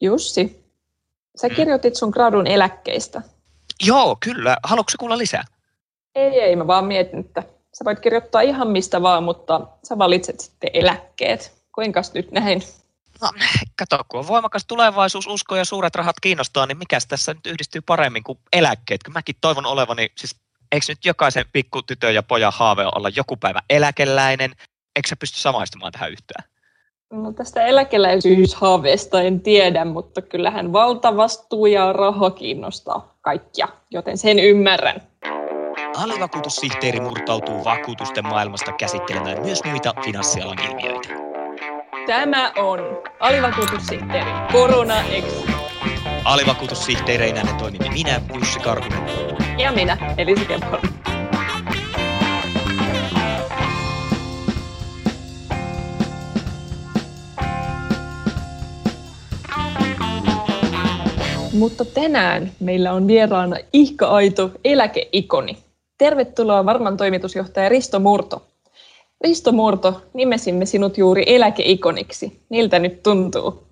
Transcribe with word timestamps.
Jussi, 0.00 0.64
sä 1.40 1.48
kirjoitit 1.48 1.96
sun 1.96 2.10
gradun 2.10 2.46
eläkkeistä. 2.46 3.22
Joo, 3.86 4.16
kyllä. 4.20 4.56
Haluatko 4.62 4.92
kuulla 4.98 5.18
lisää? 5.18 5.44
Ei, 6.14 6.40
ei, 6.40 6.56
mä 6.56 6.66
vaan 6.66 6.84
mietin, 6.84 7.20
että 7.20 7.42
sä 7.78 7.84
voit 7.84 8.00
kirjoittaa 8.00 8.40
ihan 8.40 8.68
mistä 8.68 9.02
vaan, 9.02 9.22
mutta 9.22 9.60
sä 9.88 9.98
valitset 9.98 10.40
sitten 10.40 10.70
eläkkeet. 10.72 11.62
Kuinka 11.74 12.00
nyt 12.14 12.32
näin? 12.32 12.62
No, 13.22 13.30
kato, 13.78 14.04
kun 14.08 14.20
on 14.20 14.28
voimakas 14.28 14.64
tulevaisuus, 14.64 15.26
usko 15.26 15.56
ja 15.56 15.64
suuret 15.64 15.94
rahat 15.94 16.16
kiinnostaa, 16.20 16.66
niin 16.66 16.78
mikäs 16.78 17.06
tässä 17.06 17.34
nyt 17.34 17.46
yhdistyy 17.46 17.80
paremmin 17.80 18.24
kuin 18.24 18.38
eläkkeet? 18.52 19.02
Kun 19.02 19.14
mäkin 19.14 19.34
toivon 19.40 19.66
olevani, 19.66 20.12
siis 20.18 20.36
eikö 20.72 20.86
nyt 20.88 21.04
jokaisen 21.04 21.44
pikku 21.52 21.82
tytön 21.82 22.14
ja 22.14 22.22
pojan 22.22 22.52
haave 22.52 22.86
olla 22.94 23.08
joku 23.08 23.36
päivä 23.36 23.62
eläkeläinen? 23.70 24.50
Eikö 24.96 25.08
sä 25.08 25.16
pysty 25.16 25.40
samaistumaan 25.40 25.92
tähän 25.92 26.12
yhtään? 26.12 26.44
No 27.12 27.32
tästä 27.32 27.66
eläkeläisyyshaaveesta 27.66 29.22
en 29.22 29.40
tiedä, 29.40 29.84
mutta 29.84 30.22
kyllähän 30.22 30.72
valtavastuu 30.72 31.66
ja 31.66 31.92
raha 31.92 32.30
kiinnostaa 32.30 33.14
kaikkia, 33.20 33.68
joten 33.90 34.18
sen 34.18 34.38
ymmärrän. 34.38 35.02
Alivakuutussihteeri 36.02 37.00
murtautuu 37.00 37.64
vakuutusten 37.64 38.26
maailmasta 38.26 38.72
käsittelemään 38.72 39.42
myös 39.42 39.64
muita 39.64 39.94
finanssialan 40.04 40.58
ilmiöitä. 40.70 41.08
Tämä 42.06 42.52
on 42.56 42.78
alivakuutussihteeri 43.20 44.30
Korona 44.52 44.94
X. 45.02 45.50
Alivakuutussihteereinä 46.24 47.42
ne 47.42 47.52
toimimme 47.58 47.88
minä, 47.88 48.20
Jussi 48.34 48.60
Karhunen. 48.60 49.02
Ja 49.58 49.72
minä, 49.72 50.14
Elisa 50.18 50.44
Kempholm. 50.44 51.15
Mutta 61.58 61.84
tänään 61.84 62.52
meillä 62.60 62.92
on 62.92 63.06
vieraana 63.06 63.56
ihka 63.72 64.06
aito 64.06 64.50
eläkeikoni. 64.64 65.58
Tervetuloa 65.98 66.66
varman 66.66 66.96
toimitusjohtaja 66.96 67.68
Risto 67.68 68.00
Murto. 68.00 68.46
Risto 69.24 69.52
Murto, 69.52 70.02
nimesimme 70.14 70.66
sinut 70.66 70.98
juuri 70.98 71.22
eläkeikoniksi. 71.26 72.40
Miltä 72.50 72.78
nyt 72.78 73.02
tuntuu? 73.02 73.66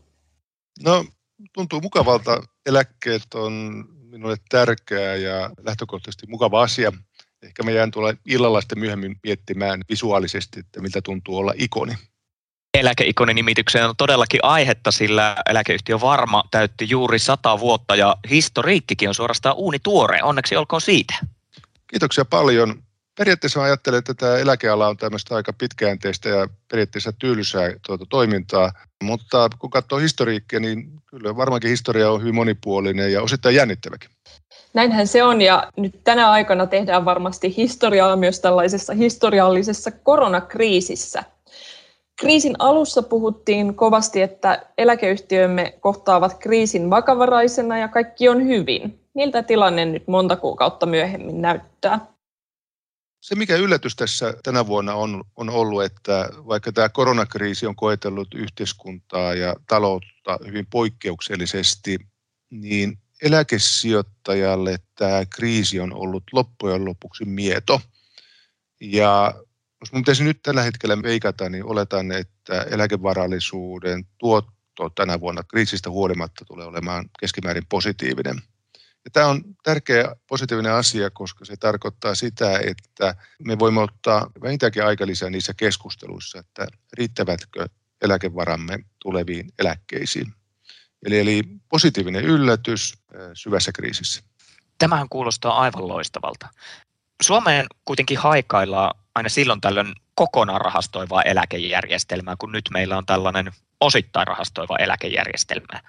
No, 0.85 1.05
tuntuu 1.53 1.81
mukavalta. 1.81 2.43
Eläkkeet 2.67 3.35
on 3.35 3.85
minulle 4.11 4.37
tärkeä 4.49 5.17
ja 5.17 5.51
lähtökohtaisesti 5.63 6.27
mukava 6.27 6.63
asia. 6.63 6.93
Ehkä 7.43 7.63
mä 7.63 7.71
jään 7.71 7.91
tuolla 7.91 8.15
illalla 8.27 8.61
sitten 8.61 8.79
myöhemmin 8.79 9.17
miettimään 9.23 9.81
visuaalisesti, 9.91 10.61
että 10.61 10.81
miltä 10.81 11.01
tuntuu 11.03 11.37
olla 11.37 11.53
ikoni. 11.57 11.93
Eläkeikonin 12.75 13.35
nimitykseen 13.35 13.89
on 13.89 13.97
todellakin 13.97 14.41
aihetta, 14.43 14.91
sillä 14.91 15.37
eläkeyhtiö 15.51 16.01
Varma 16.01 16.45
täytti 16.51 16.87
juuri 16.89 17.19
sata 17.19 17.61
vuotta 17.61 17.97
ja 17.97 18.17
historiikkikin 18.31 19.09
on 19.09 19.15
suorastaan 19.15 19.57
uuni 19.57 19.79
tuore. 19.83 20.23
Onneksi 20.23 20.57
olkoon 20.57 20.81
siitä. 20.81 21.15
Kiitoksia 21.87 22.25
paljon. 22.25 22.83
Periaatteessa 23.19 23.63
ajattelen, 23.63 23.99
että 23.99 24.15
tämä 24.15 24.37
eläkeala 24.37 24.89
on 24.89 24.97
tämmöistä 24.97 25.35
aika 25.35 25.53
pitkäjänteistä 25.53 26.29
ja 26.29 26.49
periaatteessa 26.71 27.13
tylsää 27.13 27.71
tuota 27.87 28.07
toimintaa, 28.09 28.73
mutta 29.03 29.49
kun 29.59 29.71
katsoo 29.71 29.99
historiikkia, 29.99 30.61
niin 30.61 30.93
kyllä 31.07 31.37
varmaankin 31.37 31.71
historia 31.71 32.11
on 32.11 32.21
hyvin 32.21 32.35
monipuolinen 32.35 33.13
ja 33.13 33.23
osittain 33.23 33.55
jännittäväkin. 33.55 34.11
Näinhän 34.75 35.07
se 35.07 35.23
on 35.23 35.43
ja 35.43 35.69
nyt 35.77 36.05
tänä 36.05 36.31
aikana 36.31 36.67
tehdään 36.67 37.05
varmasti 37.05 37.57
historiaa 37.57 38.17
myös 38.17 38.41
tällaisessa 38.41 38.95
historiallisessa 38.95 39.91
koronakriisissä. 39.91 41.25
Kriisin 42.21 42.55
alussa 42.59 43.03
puhuttiin 43.03 43.75
kovasti, 43.75 44.23
että 44.23 44.67
eläkeyhtiömme 44.79 45.79
kohtaavat 45.81 46.39
kriisin 46.39 46.91
vakavaraisena 46.91 47.79
ja 47.79 47.89
kaikki 47.89 48.29
on 48.29 48.47
hyvin. 48.47 49.01
Miltä 49.15 49.43
tilanne 49.43 49.85
nyt 49.85 50.09
monta 50.09 50.37
kuukautta 50.37 50.87
myöhemmin 50.87 51.43
näyttää? 51.43 52.15
Se, 53.21 53.35
mikä 53.35 53.57
yllätys 53.57 53.97
tässä 53.97 54.35
tänä 54.43 54.67
vuonna 54.67 54.95
on, 54.95 55.25
on 55.37 55.51
ollut, 55.51 55.85
että 55.85 56.29
vaikka 56.49 56.73
tämä 56.73 56.89
koronakriisi 56.89 57.67
on 57.67 57.77
koetellut 57.77 58.35
yhteiskuntaa 58.35 59.35
ja 59.35 59.55
taloutta 59.69 60.39
hyvin 60.47 60.67
poikkeuksellisesti, 60.67 61.99
niin 62.51 62.99
eläkesijoittajalle 63.23 64.77
tämä 64.95 65.23
kriisi 65.31 65.81
on 65.81 65.95
ollut 65.95 66.23
loppujen 66.33 66.85
lopuksi 66.85 67.25
mieto. 67.25 67.81
Ja 68.81 69.35
jos 69.85 69.93
minun 69.93 70.03
pitäisi 70.03 70.25
nyt 70.25 70.43
tällä 70.43 70.63
hetkellä 70.63 71.03
veikata, 71.03 71.49
niin 71.49 71.65
oletan, 71.65 72.13
että 72.13 72.63
eläkevarallisuuden 72.63 74.05
tuotto 74.19 74.91
tänä 74.95 75.21
vuonna 75.21 75.43
kriisistä 75.43 75.91
huolimatta 75.91 76.45
tulee 76.45 76.67
olemaan 76.67 77.05
keskimäärin 77.21 77.67
positiivinen– 77.69 78.43
ja 79.05 79.11
tämä 79.11 79.27
on 79.27 79.43
tärkeä 79.63 80.17
positiivinen 80.29 80.73
asia, 80.73 81.11
koska 81.11 81.45
se 81.45 81.57
tarkoittaa 81.57 82.15
sitä, 82.15 82.61
että 82.67 83.15
me 83.39 83.59
voimme 83.59 83.81
ottaa 83.81 84.31
vähintäänkin 84.43 84.85
aikalisää 84.85 85.31
niissä 85.31 85.55
keskusteluissa, 85.57 86.39
että 86.39 86.67
riittävätkö 86.93 87.69
eläkevaramme 88.03 88.79
tuleviin 89.03 89.51
eläkkeisiin. 89.59 90.35
Eli, 91.07 91.19
eli 91.19 91.43
positiivinen 91.69 92.25
yllätys 92.25 92.99
syvässä 93.35 93.73
kriisissä. 93.73 94.23
Tämähän 94.79 95.09
kuulostaa 95.09 95.61
aivan 95.61 95.89
loistavalta. 95.89 96.49
Suomeen 97.23 97.67
kuitenkin 97.85 98.19
haikaillaan 98.19 99.04
aina 99.15 99.29
silloin 99.29 99.61
tällöin 99.61 99.95
kokonaan 100.15 100.61
rahastoivaa 100.61 101.23
eläkejärjestelmää, 101.23 102.35
kun 102.39 102.53
nyt 102.53 102.65
meillä 102.71 102.99
on 102.99 103.07
tällainen 103.07 103.53
osittain 103.81 104.27
rahastoiva 104.27 104.77
eläkejärjestelmä. 104.77 105.81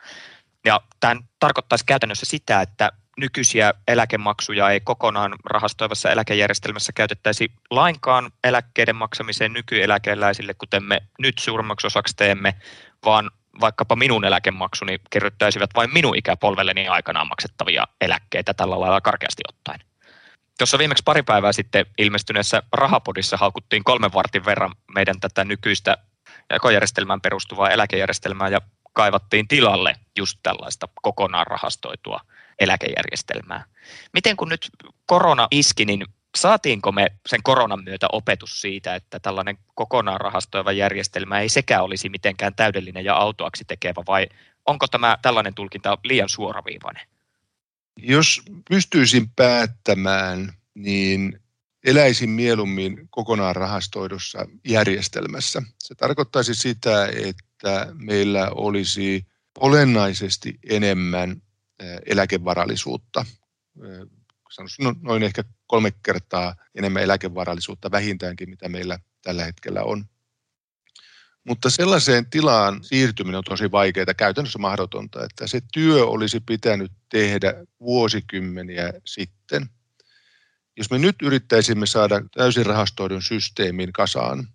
Ja 0.66 0.82
tämä 1.00 1.22
tarkoittaisi 1.40 1.86
käytännössä 1.86 2.26
sitä, 2.26 2.62
että 2.62 2.92
nykyisiä 3.18 3.74
eläkemaksuja 3.88 4.70
ei 4.70 4.80
kokonaan 4.80 5.36
rahastoivassa 5.46 6.12
eläkejärjestelmässä 6.12 6.94
käytettäisi 6.94 7.52
lainkaan 7.72 8.32
eläkkeiden 8.44 8.96
maksamiseen 8.96 9.54
nykyeläkeläisille, 9.54 10.54
kuten 10.54 10.84
me 10.84 11.02
nyt 11.20 11.38
suurimmaksi 11.38 11.88
osaksi 11.88 12.16
teemme, 12.16 12.56
vaan 13.06 13.32
vaikkapa 13.62 13.96
minun 13.96 14.26
eläkemaksuni 14.26 15.00
kerryttäisivät 15.10 15.70
vain 15.76 15.94
minun 15.94 16.18
ikäpolvelleni 16.18 16.88
aikanaan 16.88 17.28
maksettavia 17.28 17.88
eläkkeitä 18.02 18.54
tällä 18.54 18.80
lailla 18.80 19.02
karkeasti 19.02 19.44
ottaen. 19.50 19.80
Tuossa 20.58 20.78
viimeksi 20.78 21.04
pari 21.06 21.24
päivää 21.24 21.52
sitten 21.54 21.86
ilmestyneessä 21.98 22.64
Rahapodissa 22.72 23.38
haukuttiin 23.38 23.84
kolmen 23.84 24.14
vartin 24.14 24.46
verran 24.46 24.72
meidän 24.96 25.20
tätä 25.20 25.46
nykyistä 25.46 25.98
ekojärjestelmään 26.50 27.22
perustuvaa 27.22 27.70
eläkejärjestelmää 27.70 28.50
ja 28.50 28.62
kaivattiin 28.94 29.48
tilalle 29.48 29.96
just 30.18 30.40
tällaista 30.44 30.88
kokonaan 31.02 31.48
rahastoitua 31.48 32.20
eläkejärjestelmää. 32.60 33.64
Miten 34.14 34.38
kun 34.38 34.50
nyt 34.50 34.70
korona 35.06 35.48
iski, 35.52 35.86
niin 35.86 36.06
saatiinko 36.38 36.92
me 36.92 37.08
sen 37.26 37.44
koronan 37.44 37.84
myötä 37.84 38.08
opetus 38.12 38.62
siitä, 38.62 38.96
että 38.96 39.20
tällainen 39.20 39.58
kokonaan 39.74 40.22
rahastoiva 40.22 40.72
järjestelmä 40.72 41.40
ei 41.40 41.50
sekä 41.50 41.82
olisi 41.82 42.10
mitenkään 42.10 42.56
täydellinen 42.56 43.06
ja 43.06 43.16
autoaksi 43.16 43.66
tekevä, 43.68 44.04
vai 44.08 44.28
onko 44.66 44.88
tämä 44.88 45.18
tällainen 45.22 45.54
tulkinta 45.54 45.98
liian 46.04 46.30
suoraviivainen? 46.30 47.08
Jos 48.00 48.42
pystyisin 48.70 49.30
päättämään, 49.30 50.54
niin 50.74 51.40
eläisin 51.86 52.30
mieluummin 52.30 53.08
kokonaan 53.10 53.56
rahastoidussa 53.56 54.46
järjestelmässä. 54.68 55.62
Se 55.80 55.96
tarkoittaisi 55.96 56.56
sitä, 56.56 57.08
että 57.08 57.88
meillä 57.94 58.50
olisi 58.50 59.26
olennaisesti 59.60 60.60
enemmän 60.70 61.42
eläkevarallisuutta. 62.06 63.26
Sanoisin 64.52 64.86
no, 64.86 64.96
noin 65.02 65.24
ehkä 65.24 65.44
kolme 65.68 65.94
kertaa 66.04 66.56
enemmän 66.76 67.04
eläkevarallisuutta 67.04 67.92
vähintäänkin, 67.92 68.50
mitä 68.50 68.70
meillä 68.70 69.00
tällä 69.22 69.46
hetkellä 69.46 69.84
on. 69.84 70.06
Mutta 71.48 71.70
sellaiseen 71.70 72.30
tilaan 72.30 72.84
siirtyminen 72.84 73.38
on 73.38 73.44
tosi 73.44 73.72
vaikeaa, 73.72 74.14
käytännössä 74.18 74.60
mahdotonta, 74.60 75.24
että 75.24 75.48
se 75.48 75.62
työ 75.74 76.06
olisi 76.06 76.40
pitänyt 76.40 76.92
tehdä 77.10 77.54
vuosikymmeniä 77.80 78.94
sitten. 79.06 79.70
Jos 80.78 80.92
me 80.92 81.00
nyt 81.00 81.16
yrittäisimme 81.22 81.86
saada 81.86 82.22
täysin 82.38 82.66
rahastoidun 82.66 83.22
systeemin 83.22 83.94
kasaan, 83.94 84.48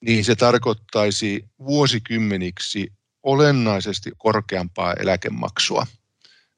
niin 0.00 0.24
se 0.24 0.36
tarkoittaisi 0.36 1.44
vuosikymmeniksi 1.58 2.92
olennaisesti 3.22 4.12
korkeampaa 4.18 4.94
eläkemaksua– 4.94 5.86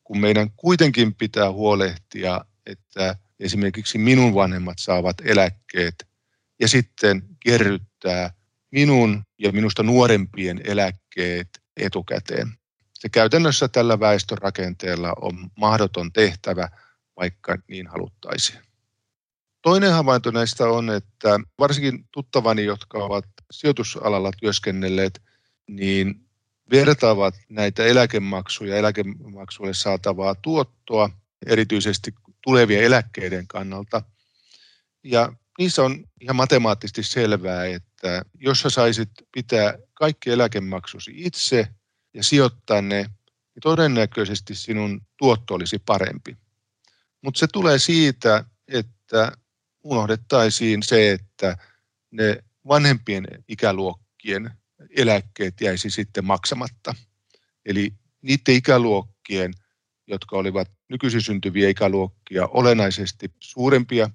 kun 0.05 0.20
meidän 0.20 0.50
kuitenkin 0.56 1.14
pitää 1.14 1.52
huolehtia, 1.52 2.44
että 2.67 3.17
esimerkiksi 3.40 3.99
minun 3.99 4.34
vanhemmat 4.34 4.78
saavat 4.78 5.17
eläkkeet 5.25 6.06
ja 6.60 6.69
sitten 6.69 7.22
kerryttää 7.40 8.31
minun 8.75 9.23
ja 9.38 9.53
minusta 9.53 9.82
nuorempien 9.82 10.61
eläkkeet 10.65 11.49
etukäteen. 11.76 12.53
Se 12.94 13.09
käytännössä 13.09 13.69
tällä 13.69 14.00
väestörakenteella 14.00 15.12
on 15.21 15.50
mahdoton 15.56 16.12
tehtävä, 16.12 16.69
vaikka 17.17 17.59
niin 17.69 17.87
haluttaisiin. 17.87 18.59
Toinen 19.62 19.93
havainto 19.93 20.31
näistä 20.31 20.65
on, 20.65 20.91
että 20.91 21.41
varsinkin 21.59 22.05
tuttavani, 22.12 22.65
jotka 22.65 22.99
ovat 22.99 23.25
sijoitusalalla 23.50 24.31
työskennelleet, 24.41 25.23
niin 25.69 26.15
vertaavat 26.70 27.35
näitä 27.49 27.85
eläkemaksuja, 27.85 28.77
eläkemaksuille 28.77 29.75
saatavaa 29.75 30.35
tuottoa, 30.35 31.11
erityisesti 31.47 32.15
tulevien 32.43 32.85
eläkkeiden 32.85 33.47
kannalta. 33.47 34.03
Ja 35.05 35.32
niissä 35.59 35.83
on 35.83 36.05
ihan 36.21 36.37
matemaattisesti 36.37 37.03
selvää, 37.03 37.67
että 37.67 38.23
jos 38.41 38.61
sä 38.61 38.71
saisit 38.71 39.11
pitää 39.33 39.75
kaikki 39.95 40.31
eläkemaksusi 40.31 41.12
itse 41.15 41.69
ja 42.15 42.23
sijoittaa 42.23 42.83
ne, 42.83 43.03
niin 43.03 43.62
todennäköisesti 43.62 44.55
sinun 44.55 45.01
tuotto 45.17 45.55
olisi 45.55 45.79
parempi. 45.79 46.37
Mutta 47.23 47.39
se 47.39 47.47
tulee 47.53 47.79
siitä, 47.79 48.45
että 48.69 49.33
unohdettaisiin 49.83 50.83
se, 50.83 51.12
että 51.12 51.56
ne 52.11 52.45
vanhempien 52.69 53.27
ikäluokkien 53.49 54.51
eläkkeet 54.97 55.61
jäisi 55.61 55.91
sitten 55.91 56.25
maksamatta. 56.25 56.95
Eli 57.67 57.93
niiden 58.23 58.55
ikäluokkien, 58.55 59.55
jotka 60.06 60.37
olivat 60.37 60.71
nykyisin 60.89 61.23
syntyviä 61.23 61.69
ikäluokkia, 61.69 62.47
olennaisesti 62.47 63.33
suurempia 63.41 64.11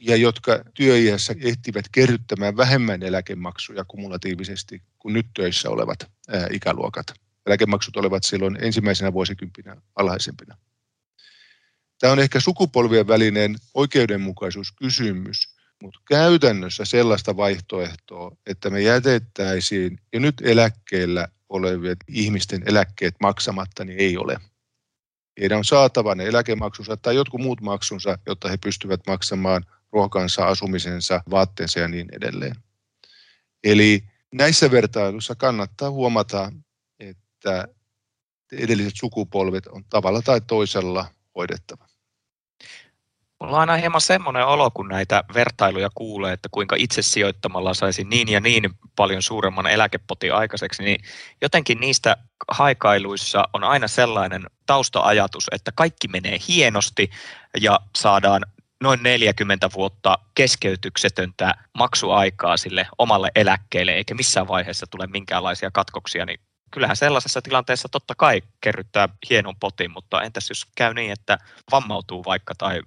ja 0.00 0.16
jotka 0.16 0.64
työiässä 0.74 1.34
ehtivät 1.40 1.84
kerryttämään 1.92 2.56
vähemmän 2.56 3.02
eläkemaksuja 3.02 3.84
kumulatiivisesti 3.84 4.82
kuin 4.98 5.12
nyt 5.12 5.26
töissä 5.34 5.70
olevat 5.70 6.10
ikäluokat. 6.50 7.06
Eläkemaksut 7.46 7.96
olivat 7.96 8.24
silloin 8.24 8.58
ensimmäisenä 8.60 9.12
vuosikympinä 9.12 9.76
alhaisempina. 9.96 10.56
Tämä 11.98 12.12
on 12.12 12.18
ehkä 12.18 12.40
sukupolvien 12.40 13.08
välinen 13.08 13.56
oikeudenmukaisuuskysymys, 13.74 15.56
mutta 15.82 16.00
käytännössä 16.08 16.84
sellaista 16.84 17.36
vaihtoehtoa, 17.36 18.36
että 18.46 18.70
me 18.70 18.80
jätettäisiin 18.80 19.98
jo 20.12 20.20
nyt 20.20 20.34
eläkkeellä 20.44 21.28
olevien 21.48 21.96
ihmisten 22.08 22.62
eläkkeet 22.66 23.14
maksamatta, 23.20 23.84
niin 23.84 23.98
ei 23.98 24.16
ole. 24.16 24.40
Heidän 25.40 25.58
on 25.58 25.64
saatava 25.64 26.14
ne 26.14 26.26
eläkemaksunsa 26.26 26.96
tai 26.96 27.14
jotkut 27.14 27.40
muut 27.40 27.60
maksunsa, 27.60 28.18
jotta 28.26 28.48
he 28.48 28.56
pystyvät 28.56 29.00
maksamaan 29.06 29.64
ruokansa, 29.94 30.46
asumisensa, 30.46 31.20
vaatteensa 31.30 31.80
ja 31.80 31.88
niin 31.88 32.08
edelleen. 32.12 32.56
Eli 33.64 34.04
näissä 34.32 34.70
vertailuissa 34.70 35.34
kannattaa 35.34 35.90
huomata, 35.90 36.52
että 37.00 37.68
edelliset 38.52 38.92
sukupolvet 38.96 39.66
on 39.66 39.84
tavalla 39.84 40.22
tai 40.22 40.40
toisella 40.40 41.06
hoidettava. 41.34 41.88
Mulla 43.40 43.56
on 43.56 43.60
aina 43.60 43.76
hieman 43.76 44.00
semmoinen 44.00 44.46
olo, 44.46 44.70
kun 44.70 44.88
näitä 44.88 45.24
vertailuja 45.34 45.88
kuulee, 45.94 46.32
että 46.32 46.48
kuinka 46.52 46.76
itse 46.78 47.02
sijoittamalla 47.02 47.74
saisi 47.74 48.04
niin 48.04 48.28
ja 48.28 48.40
niin 48.40 48.70
paljon 48.96 49.22
suuremman 49.22 49.66
eläkepotin 49.66 50.34
aikaiseksi, 50.34 50.82
niin 50.82 51.04
jotenkin 51.42 51.80
niistä 51.80 52.16
haikailuissa 52.48 53.48
on 53.52 53.64
aina 53.64 53.88
sellainen 53.88 54.46
taustaajatus, 54.66 55.48
että 55.52 55.72
kaikki 55.74 56.08
menee 56.08 56.38
hienosti 56.48 57.10
ja 57.60 57.80
saadaan 57.96 58.42
noin 58.84 59.02
40 59.02 59.68
vuotta 59.74 60.18
keskeytyksetöntä 60.34 61.54
maksuaikaa 61.78 62.56
sille 62.56 62.88
omalle 62.98 63.30
eläkkeelle, 63.34 63.92
eikä 63.92 64.14
missään 64.14 64.48
vaiheessa 64.48 64.86
tule 64.86 65.06
minkäänlaisia 65.06 65.70
katkoksia, 65.70 66.26
niin 66.26 66.40
kyllähän 66.70 66.96
sellaisessa 66.96 67.42
tilanteessa 67.42 67.88
totta 67.88 68.14
kai 68.14 68.42
kerryttää 68.60 69.08
hienon 69.30 69.56
potin, 69.60 69.90
mutta 69.90 70.22
entäs 70.22 70.48
jos 70.48 70.66
käy 70.76 70.94
niin, 70.94 71.12
että 71.12 71.38
vammautuu 71.70 72.24
vaikka 72.24 72.54
tai 72.54 72.80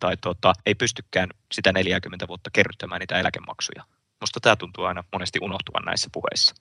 tai 0.00 0.16
tuota, 0.16 0.52
ei 0.66 0.74
pystykään 0.74 1.28
sitä 1.52 1.72
40 1.72 2.28
vuotta 2.28 2.50
kerryttämään 2.52 3.00
niitä 3.00 3.18
eläkemaksuja. 3.18 3.84
Minusta 4.20 4.40
tämä 4.40 4.56
tuntuu 4.56 4.84
aina 4.84 5.04
monesti 5.12 5.38
unohtuvan 5.42 5.84
näissä 5.84 6.08
puheissa. 6.12 6.54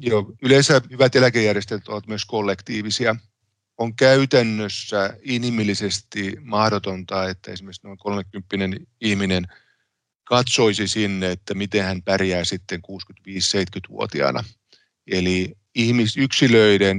Joo, 0.00 0.32
yleensä 0.42 0.80
hyvät 0.90 1.16
eläkejärjestelmät 1.16 1.88
ovat 1.88 2.06
myös 2.06 2.24
kollektiivisia. 2.24 3.16
On 3.78 3.96
käytännössä 3.96 5.16
inhimillisesti 5.22 6.36
mahdotonta, 6.40 7.28
että 7.28 7.50
esimerkiksi 7.50 7.86
noin 7.86 7.98
30 7.98 8.76
ihminen 9.00 9.46
katsoisi 10.24 10.88
sinne, 10.88 11.30
että 11.30 11.54
miten 11.54 11.84
hän 11.84 12.02
pärjää 12.02 12.44
sitten 12.44 12.80
65-70-vuotiaana. 13.28 14.44
Eli 15.06 15.54
ihmisyksilöiden 15.74 16.98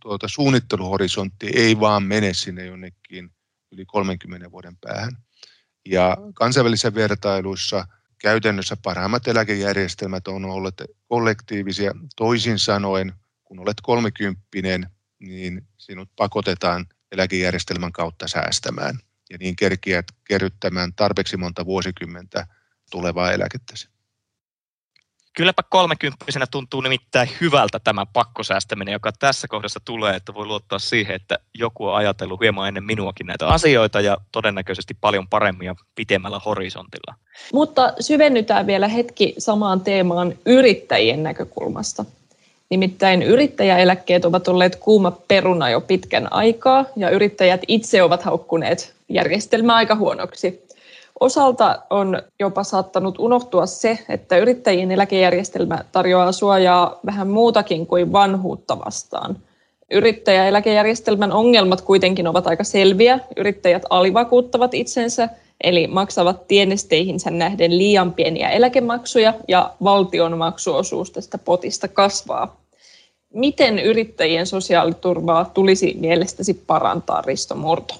tuota, 0.00 0.28
suunnitteluhorisontti 0.28 1.50
ei 1.54 1.80
vaan 1.80 2.02
mene 2.02 2.34
sinne 2.34 2.66
jonnekin 2.66 3.30
yli 3.72 3.84
30 3.84 4.50
vuoden 4.50 4.76
päähän. 4.76 5.12
Ja 5.86 6.16
kansainvälisissä 6.34 6.94
vertailuissa 6.94 7.86
käytännössä 8.18 8.76
parhaimmat 8.82 9.28
eläkejärjestelmät 9.28 10.28
on 10.28 10.44
olleet 10.44 10.82
kollektiivisia. 11.08 11.92
Toisin 12.16 12.58
sanoen, 12.58 13.12
kun 13.44 13.58
olet 13.58 13.76
kolmekymppinen, 13.82 14.90
niin 15.18 15.66
sinut 15.78 16.08
pakotetaan 16.16 16.86
eläkejärjestelmän 17.12 17.92
kautta 17.92 18.28
säästämään 18.28 18.98
ja 19.30 19.38
niin 19.40 19.56
kerkiät 19.56 20.06
kerryttämään 20.24 20.94
tarpeeksi 20.94 21.36
monta 21.36 21.66
vuosikymmentä 21.66 22.46
tulevaa 22.90 23.32
eläkettäsi. 23.32 23.88
Kylläpä 25.36 25.62
kolmekymppisenä 25.62 26.46
tuntuu 26.46 26.80
nimittäin 26.80 27.28
hyvältä 27.40 27.78
tämä 27.78 28.06
pakkosäästäminen, 28.06 28.92
joka 28.92 29.12
tässä 29.12 29.48
kohdassa 29.48 29.80
tulee, 29.84 30.16
että 30.16 30.34
voi 30.34 30.46
luottaa 30.46 30.78
siihen, 30.78 31.16
että 31.16 31.38
joku 31.54 31.86
on 31.86 31.96
ajatellut 31.96 32.40
hieman 32.40 32.68
ennen 32.68 32.84
minuakin 32.84 33.26
näitä 33.26 33.48
asioita 33.48 34.00
ja 34.00 34.16
todennäköisesti 34.32 34.94
paljon 35.00 35.28
paremmin 35.28 35.66
ja 35.66 35.74
pitemmällä 35.94 36.38
horisontilla. 36.38 37.14
Mutta 37.52 37.92
syvennytään 38.00 38.66
vielä 38.66 38.88
hetki 38.88 39.34
samaan 39.38 39.80
teemaan 39.80 40.34
yrittäjien 40.46 41.22
näkökulmasta. 41.22 42.04
Nimittäin 42.70 43.22
yrittäjäeläkkeet 43.22 44.24
ovat 44.24 44.48
olleet 44.48 44.76
kuuma 44.76 45.10
peruna 45.28 45.70
jo 45.70 45.80
pitkän 45.80 46.32
aikaa 46.32 46.84
ja 46.96 47.10
yrittäjät 47.10 47.60
itse 47.68 48.02
ovat 48.02 48.22
haukkuneet 48.22 48.94
järjestelmää 49.08 49.76
aika 49.76 49.94
huonoksi. 49.94 50.68
Osalta 51.20 51.82
on 51.90 52.22
jopa 52.40 52.64
saattanut 52.64 53.18
unohtua 53.18 53.66
se, 53.66 53.98
että 54.08 54.36
yrittäjien 54.36 54.90
eläkejärjestelmä 54.90 55.84
tarjoaa 55.92 56.32
suojaa 56.32 57.00
vähän 57.06 57.28
muutakin 57.28 57.86
kuin 57.86 58.12
vanhuutta 58.12 58.78
vastaan. 58.84 59.36
Yrittäjäeläkejärjestelmän 59.90 61.32
ongelmat 61.32 61.80
kuitenkin 61.80 62.28
ovat 62.28 62.46
aika 62.46 62.64
selviä. 62.64 63.20
Yrittäjät 63.36 63.82
alivakuuttavat 63.90 64.74
itsensä, 64.74 65.28
eli 65.64 65.86
maksavat 65.86 66.48
tienesteihinsä 66.48 67.30
nähden 67.30 67.78
liian 67.78 68.14
pieniä 68.14 68.50
eläkemaksuja 68.50 69.34
ja 69.48 69.74
valtion 69.84 70.38
maksuosuus 70.38 71.10
tästä 71.10 71.38
potista 71.38 71.88
kasvaa. 71.88 72.60
Miten 73.34 73.78
yrittäjien 73.78 74.46
sosiaaliturvaa 74.46 75.44
tulisi 75.44 75.96
mielestäsi 76.00 76.54
parantaa, 76.54 77.22
Risto 77.22 77.54
Murto? 77.54 77.94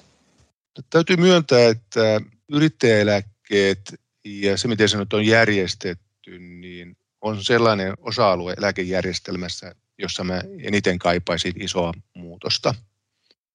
Täytyy 0.89 1.17
myöntää, 1.17 1.67
että 1.67 2.21
yrittäjäeläkkeet 2.51 3.93
ja 4.25 4.57
se, 4.57 4.67
miten 4.67 4.89
se 4.89 4.97
nyt 4.97 5.13
on 5.13 5.25
järjestetty, 5.25 6.39
niin 6.39 6.97
on 7.21 7.43
sellainen 7.43 7.93
osa-alue 8.01 8.53
eläkejärjestelmässä, 8.57 9.75
jossa 9.97 10.23
mä 10.23 10.43
eniten 10.63 10.99
kaipaisin 10.99 11.61
isoa 11.61 11.93
muutosta. 12.15 12.75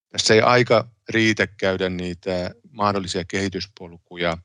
Tässä 0.09 0.35
ei 0.35 0.40
aika 0.40 0.88
riitä 1.09 1.47
käydä 1.47 1.88
niitä 1.88 2.50
mahdollisia 2.75 3.25
kehityspolkuja 3.25 4.38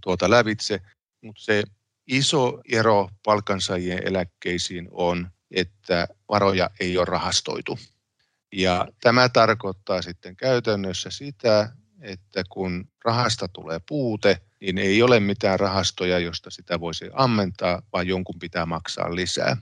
tuota 0.00 0.30
lävitse, 0.30 0.80
mutta 1.20 1.42
se 1.42 1.62
iso 2.06 2.60
ero 2.72 3.08
palkansaajien 3.24 4.08
eläkkeisiin 4.08 4.88
on, 4.90 5.30
että 5.50 6.08
varoja 6.28 6.70
ei 6.80 6.98
ole 6.98 7.04
rahastoitu. 7.04 7.78
Ja 8.52 8.88
tämä 9.00 9.28
tarkoittaa 9.28 10.02
sitten 10.02 10.36
käytännössä 10.36 11.10
sitä, 11.10 11.72
että 12.00 12.42
kun 12.48 12.88
rahasta 13.04 13.48
tulee 13.48 13.80
puute, 13.88 14.40
niin 14.60 14.78
ei 14.78 15.02
ole 15.02 15.20
mitään 15.20 15.60
rahastoja, 15.60 16.18
josta 16.18 16.50
sitä 16.50 16.80
voisi 16.80 17.10
ammentaa, 17.12 17.82
vaan 17.92 18.06
jonkun 18.06 18.38
pitää 18.38 18.66
maksaa 18.66 19.14
lisää. 19.14 19.56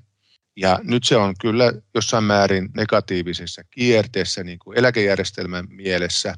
Ja 0.57 0.79
nyt 0.83 1.05
se 1.05 1.17
on 1.17 1.35
kyllä 1.41 1.73
jossain 1.95 2.25
määrin 2.25 2.69
negatiivisessa 2.77 3.63
kierteessä 3.71 4.45
niin 4.45 4.59
kuin 4.59 4.79
eläkejärjestelmän 4.79 5.67
mielessä. 5.69 6.35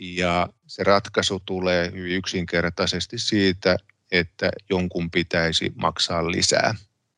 Ja 0.00 0.48
se 0.66 0.84
ratkaisu 0.84 1.40
tulee 1.46 1.90
hyvin 1.92 2.12
yksinkertaisesti 2.12 3.18
siitä, 3.18 3.76
että 4.12 4.50
jonkun 4.70 5.10
pitäisi 5.10 5.72
maksaa 5.74 6.30
lisää. 6.30 6.74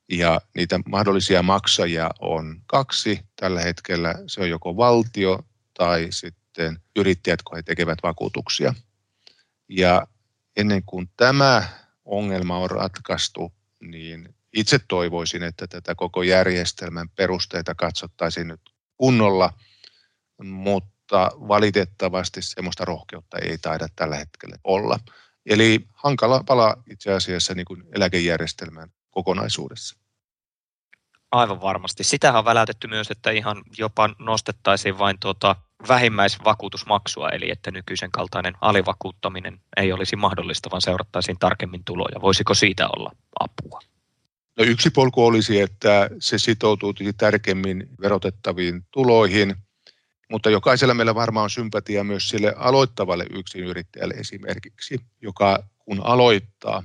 Ja 0.09 0.41
niitä 0.55 0.81
mahdollisia 0.89 1.43
maksajia 1.43 2.11
on 2.21 2.62
kaksi 2.67 3.21
tällä 3.37 3.61
hetkellä. 3.61 4.15
Se 4.27 4.41
on 4.41 4.49
joko 4.49 4.77
valtio 4.77 5.39
tai 5.79 6.07
sitten 6.11 6.79
yrittäjät, 6.97 7.43
kun 7.43 7.57
he 7.57 7.62
tekevät 7.62 7.99
vakuutuksia. 8.03 8.75
Ja 9.69 10.07
ennen 10.57 10.83
kuin 10.87 11.11
tämä 11.17 11.69
ongelma 12.05 12.59
on 12.59 12.71
ratkaistu, 12.71 13.53
niin 13.81 14.35
itse 14.53 14.79
toivoisin, 14.89 15.43
että 15.43 15.67
tätä 15.67 15.95
koko 15.95 16.23
järjestelmän 16.23 17.09
perusteita 17.09 17.75
katsottaisiin 17.75 18.49
nyt 18.49 18.61
kunnolla, 18.97 19.53
mutta 20.43 20.93
valitettavasti 21.49 22.42
semmoista 22.42 22.85
rohkeutta 22.85 23.38
ei 23.38 23.59
taida 23.59 23.88
tällä 23.97 24.16
hetkellä 24.16 24.57
olla. 24.64 24.99
Eli 25.47 25.87
hankala 25.92 26.42
pala 26.47 26.76
itse 26.90 27.12
asiassa 27.12 27.54
niin 27.54 27.64
kuin 27.64 27.83
eläkejärjestelmän 27.95 28.88
kokonaisuudessa. 29.11 29.99
Aivan 31.33 31.61
varmasti. 31.61 32.04
Sitähän 32.04 32.38
on 32.38 32.45
väläytetty 32.45 32.88
myös, 32.88 33.11
että 33.11 33.31
ihan 33.31 33.62
jopa 33.78 34.11
nostettaisiin 34.19 34.99
vain 34.99 35.16
tuota 35.21 35.57
vähimmäisvakuutusmaksua, 35.88 37.28
eli 37.28 37.50
että 37.50 37.71
nykyisen 37.71 38.11
kaltainen 38.11 38.54
alivakuuttaminen 38.61 39.61
ei 39.76 39.92
olisi 39.92 40.16
mahdollista, 40.16 40.71
vaan 40.71 40.83
seurattaisiin 40.83 41.38
tarkemmin 41.38 41.85
tuloja. 41.85 42.21
Voisiko 42.21 42.54
siitä 42.54 42.88
olla 42.88 43.12
apua? 43.40 43.81
No 44.59 44.64
yksi 44.64 44.90
polku 44.90 45.26
olisi, 45.26 45.61
että 45.61 46.11
se 46.19 46.38
sitoutuu 46.38 46.95
tärkeämmin 47.16 47.88
verotettaviin 48.00 48.87
tuloihin, 48.90 49.57
mutta 50.33 50.51
jokaisella 50.51 50.95
meillä 50.95 51.15
varmaan 51.15 51.45
on 51.45 51.51
sympatia 51.51 52.05
myös 52.05 52.29
sille 52.29 52.55
aloittavalle 52.57 53.27
yksinyrittäjälle 53.31 54.15
esimerkiksi, 54.15 55.01
joka 55.23 55.69
kun 55.79 56.01
aloittaa, 56.05 56.85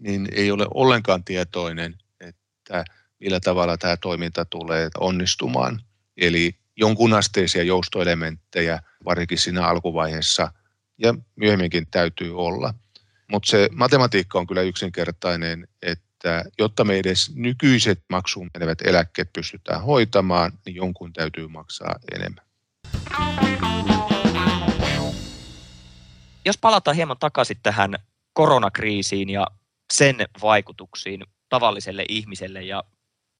niin 0.00 0.28
ei 0.32 0.50
ole 0.50 0.66
ollenkaan 0.74 1.24
tietoinen, 1.24 1.94
että 2.20 2.84
millä 3.20 3.40
tavalla 3.40 3.78
tämä 3.78 3.96
toiminta 3.96 4.44
tulee 4.44 4.88
onnistumaan. 5.00 5.80
Eli 6.16 6.54
jonkunasteisia 6.76 7.62
joustoelementtejä, 7.62 8.82
varsinkin 9.04 9.38
siinä 9.38 9.66
alkuvaiheessa, 9.66 10.52
ja 10.98 11.14
myöhemminkin 11.36 11.86
täytyy 11.90 12.38
olla. 12.38 12.74
Mutta 13.30 13.50
se 13.50 13.68
matematiikka 13.72 14.38
on 14.38 14.46
kyllä 14.46 14.62
yksinkertainen, 14.62 15.68
että 15.82 16.44
jotta 16.58 16.84
me 16.84 16.98
edes 16.98 17.34
nykyiset 17.34 18.02
maksuun 18.08 18.50
menevät 18.54 18.78
eläkkeet 18.84 19.32
pystytään 19.32 19.82
hoitamaan, 19.82 20.52
niin 20.66 20.76
jonkun 20.76 21.12
täytyy 21.12 21.48
maksaa 21.48 21.94
enemmän. 22.14 22.47
Jos 26.44 26.58
palataan 26.58 26.96
hieman 26.96 27.16
takaisin 27.20 27.56
tähän 27.62 27.94
koronakriisiin 28.32 29.30
ja 29.30 29.46
sen 29.92 30.16
vaikutuksiin 30.42 31.24
tavalliselle 31.48 32.04
ihmiselle 32.08 32.62
ja 32.62 32.84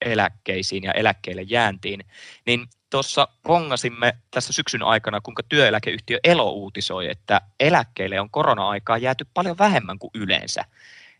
eläkkeisiin 0.04 0.84
ja 0.84 0.92
eläkkeelle 0.92 1.42
jääntiin, 1.42 2.04
niin 2.46 2.66
tuossa 2.90 3.28
kongasimme 3.42 4.16
tässä 4.30 4.52
syksyn 4.52 4.82
aikana, 4.82 5.20
kuinka 5.20 5.42
työeläkeyhtiö 5.42 6.18
Elo 6.24 6.50
uutisoi, 6.50 7.10
että 7.10 7.40
eläkkeelle 7.60 8.20
on 8.20 8.30
korona-aikaa 8.30 8.98
jääty 8.98 9.26
paljon 9.34 9.58
vähemmän 9.58 9.98
kuin 9.98 10.10
yleensä. 10.14 10.64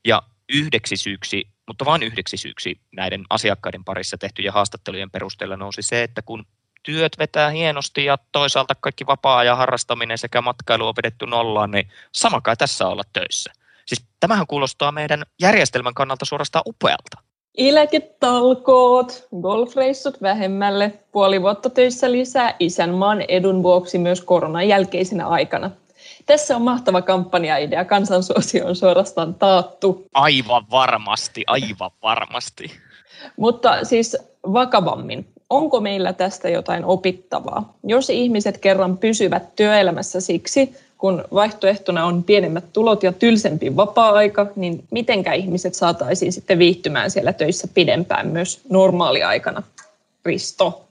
Ja 0.05 0.23
yhdeksi 0.53 0.97
syyksi, 0.97 1.49
mutta 1.67 1.85
vain 1.85 2.03
yhdeksi 2.03 2.37
syyksi 2.37 2.81
näiden 2.93 3.25
asiakkaiden 3.31 3.85
parissa 3.85 4.19
tehtyjen 4.19 4.53
haastattelujen 4.53 5.11
perusteella 5.11 5.57
nousi 5.57 5.83
se, 5.83 6.03
että 6.03 6.23
kun 6.23 6.47
työt 6.83 7.13
vetää 7.19 7.51
hienosti 7.51 8.05
ja 8.05 8.19
toisaalta 8.33 8.75
kaikki 8.81 9.07
vapaa-ajan 9.07 9.57
harrastaminen 9.57 10.19
sekä 10.19 10.41
matkailu 10.41 10.87
on 10.87 10.95
vedetty 10.97 11.27
nollaan, 11.27 11.71
niin 11.71 11.89
sama 12.13 12.41
kai 12.41 12.57
tässä 12.57 12.87
olla 12.87 13.03
töissä. 13.13 13.53
Siis 13.87 14.05
tämähän 14.21 14.47
kuulostaa 14.47 14.93
meidän 14.93 15.23
järjestelmän 15.41 15.95
kannalta 15.95 16.25
suorastaan 16.25 16.63
upealta. 16.67 17.19
Eläketalkoot, 17.59 19.29
golfreissut 19.43 20.23
vähemmälle, 20.23 20.93
puoli 21.13 21.43
vuotta 21.43 21.71
töissä 21.71 22.13
lisää 22.13 22.55
isänmaan 22.59 23.21
edun 23.29 23.63
vuoksi 23.63 23.99
myös 23.99 24.21
koronan 24.21 24.69
jälkeisenä 24.69 25.27
aikana. 25.27 25.71
Tässä 26.27 26.57
on 26.57 26.63
mahtava 26.63 27.03
kampanjaidea, 27.03 27.85
kansansuosio 27.85 28.67
on 28.67 28.77
suorastaan 28.77 29.35
taattu. 29.35 30.07
Aivan 30.15 30.71
varmasti, 30.71 31.45
aivan 31.47 31.91
varmasti. 32.03 32.71
Mutta 33.37 33.85
siis 33.85 34.17
vakavammin, 34.53 35.33
onko 35.51 35.81
meillä 35.81 36.13
tästä 36.13 36.49
jotain 36.49 36.85
opittavaa? 36.85 37.75
Jos 37.85 38.11
ihmiset 38.11 38.59
kerran 38.59 38.99
pysyvät 38.99 39.57
työelämässä 39.57 40.21
siksi, 40.21 40.77
kun 40.99 41.25
vaihtoehtona 41.33 42.05
on 42.05 42.25
pienemmät 42.25 42.73
tulot 42.73 43.03
ja 43.03 43.13
tylsempi 43.13 43.77
vapaa-aika, 43.77 44.47
niin 44.57 44.85
mitenkä 44.91 45.33
ihmiset 45.33 45.75
saataisiin 45.75 46.33
sitten 46.33 46.59
viihtymään 46.59 47.11
siellä 47.11 47.33
töissä 47.33 47.69
pidempään 47.75 48.29
myös 48.29 48.61
normaaliaikana? 48.71 49.63
Risto. 50.25 50.89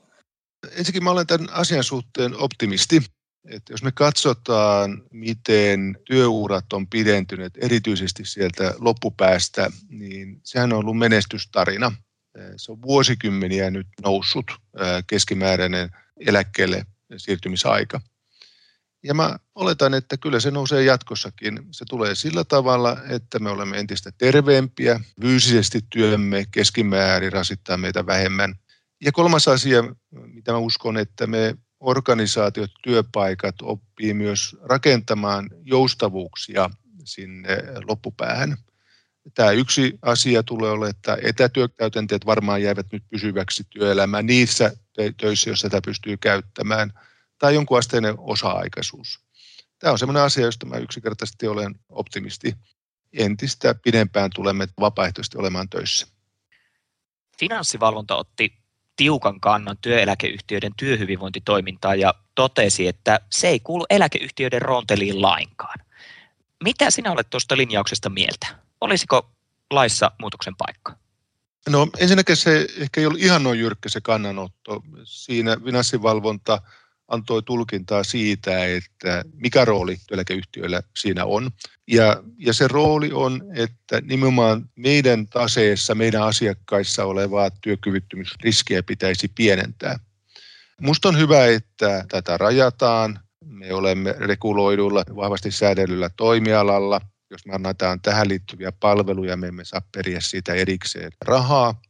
Ensinnäkin 0.72 1.04
mä 1.04 1.12
olen 1.12 1.28
tämän 1.28 1.50
asian 1.52 1.84
suhteen 1.84 2.36
optimisti. 2.38 3.02
Että 3.50 3.74
jos 3.74 3.84
me 3.84 3.92
katsotaan, 3.92 5.04
miten 5.12 5.98
työurat 6.06 6.74
on 6.74 6.88
pidentyneet, 6.88 7.54
erityisesti 7.62 8.26
sieltä 8.26 8.74
loppupäästä, 8.80 9.70
niin 9.90 10.40
sehän 10.44 10.74
on 10.74 10.80
ollut 10.80 10.98
menestystarina. 10.98 11.92
Se 12.56 12.72
on 12.72 12.82
vuosikymmeniä 12.82 13.70
nyt 13.70 13.88
noussut 14.04 14.46
keskimääräinen 15.08 15.90
eläkkeelle 16.20 16.86
siirtymisaika. 17.18 18.02
Ja 19.04 19.14
mä 19.14 19.40
oletan, 19.56 19.94
että 19.94 20.18
kyllä 20.18 20.40
se 20.40 20.52
nousee 20.52 20.84
jatkossakin. 20.84 21.60
Se 21.72 21.86
tulee 21.90 22.16
sillä 22.16 22.44
tavalla, 22.44 22.98
että 23.10 23.40
me 23.40 23.50
olemme 23.50 23.80
entistä 23.80 24.12
terveempiä, 24.18 25.00
fyysisesti 25.22 25.80
työmme 25.90 26.46
keskimäärin 26.52 27.34
rasittaa 27.34 27.78
meitä 27.78 28.06
vähemmän. 28.06 28.56
Ja 29.02 29.12
kolmas 29.12 29.48
asia, 29.48 29.84
mitä 30.12 30.52
mä 30.52 30.58
uskon, 30.58 30.98
että 30.98 31.28
me 31.28 31.56
organisaatiot, 31.80 32.72
työpaikat 32.84 33.56
oppii 33.62 34.14
myös 34.14 34.56
rakentamaan 34.62 35.50
joustavuuksia 35.64 36.70
sinne 37.04 37.58
loppupäähän. 37.88 38.58
Tämä 39.34 39.52
yksi 39.52 40.00
asia 40.02 40.44
tulee 40.44 40.72
olla, 40.72 40.90
että 40.90 41.18
etätyökäytänteet 41.24 42.26
varmaan 42.26 42.62
jäävät 42.62 42.88
nyt 42.92 43.04
pysyväksi 43.10 43.64
työelämään 43.70 44.26
niissä 44.26 44.72
töissä, 45.18 45.50
joissa 45.50 45.68
sitä 45.68 45.82
pystyy 45.86 46.18
käyttämään– 46.18 46.94
tai 47.38 47.54
jonkun 47.54 47.78
asteinen 47.78 48.16
osa-aikaisuus. 48.18 49.20
Tämä 49.80 49.92
on 49.92 50.00
sellainen 50.00 50.24
asia, 50.24 50.46
josta 50.46 50.66
mä 50.66 50.78
yksinkertaisesti 50.78 51.48
olen 51.48 51.76
optimisti. 51.90 52.54
Entistä 53.14 53.76
pidempään 53.84 54.30
tulemme 54.36 54.68
vapaaehtoisesti 54.80 55.38
olemaan 55.38 55.70
töissä. 55.70 56.08
Finanssivalvonta 57.40 58.16
otti 58.16 58.54
tiukan 58.96 59.40
kannan 59.40 59.78
työeläkeyhtiöiden 59.82 60.72
työhyvinvointitoimintaan 60.78 62.00
ja 62.00 62.14
totesi, 62.36 62.88
että 62.88 63.20
se 63.32 63.48
ei 63.48 63.60
kuulu 63.60 63.86
eläkeyhtiöiden 63.90 64.62
roonteliin 64.62 65.22
lainkaan. 65.22 65.80
Mitä 66.64 66.92
sinä 66.92 67.12
olet 67.12 67.30
tuosta 67.30 67.58
linjauksesta 67.58 68.10
mieltä? 68.10 68.67
Olisiko 68.82 69.32
laissa 69.72 70.12
muutoksen 70.20 70.56
paikka? 70.58 70.98
No 71.70 71.88
ensinnäkin 71.98 72.36
se 72.36 72.68
ehkä 72.78 73.02
ei 73.02 73.08
ollut 73.08 73.22
ihan 73.22 73.44
noin 73.44 73.60
jyrkkä 73.60 73.90
se 73.90 74.02
kannanotto. 74.02 74.84
Siinä 75.04 75.58
finanssivalvonta 75.66 76.62
antoi 77.08 77.44
tulkintaa 77.44 78.04
siitä, 78.04 78.66
että 78.66 79.24
mikä 79.34 79.66
rooli 79.66 79.98
työeläkeyhtiöillä 80.08 80.82
siinä 80.98 81.26
on. 81.26 81.52
Ja, 81.88 82.24
ja 82.38 82.54
se 82.54 82.68
rooli 82.68 83.12
on, 83.14 83.44
että 83.56 84.02
nimenomaan 84.02 84.70
meidän 84.76 85.28
taseessa, 85.28 85.96
meidän 85.96 86.24
asiakkaissa 86.24 87.06
olevaa 87.06 87.50
työkyvyttömyysriskiä 87.62 88.84
pitäisi 88.84 89.28
pienentää. 89.36 90.00
Minusta 90.82 91.10
on 91.10 91.18
hyvä, 91.18 91.46
että 91.46 92.06
tätä 92.10 92.38
rajataan. 92.38 93.20
Me 93.46 93.74
olemme 93.74 94.16
reguloidulla, 94.18 95.04
vahvasti 95.16 95.52
säädellyllä 95.52 96.10
toimialalla. 96.18 97.02
Jos 97.30 97.46
me 97.46 97.54
annetaan 97.56 98.02
tähän 98.02 98.30
liittyviä 98.30 98.72
palveluja, 98.72 99.38
me 99.38 99.48
emme 99.48 99.66
saa 99.66 99.82
periä 99.96 100.22
siitä 100.22 100.54
erikseen 100.54 101.12
rahaa 101.26 101.82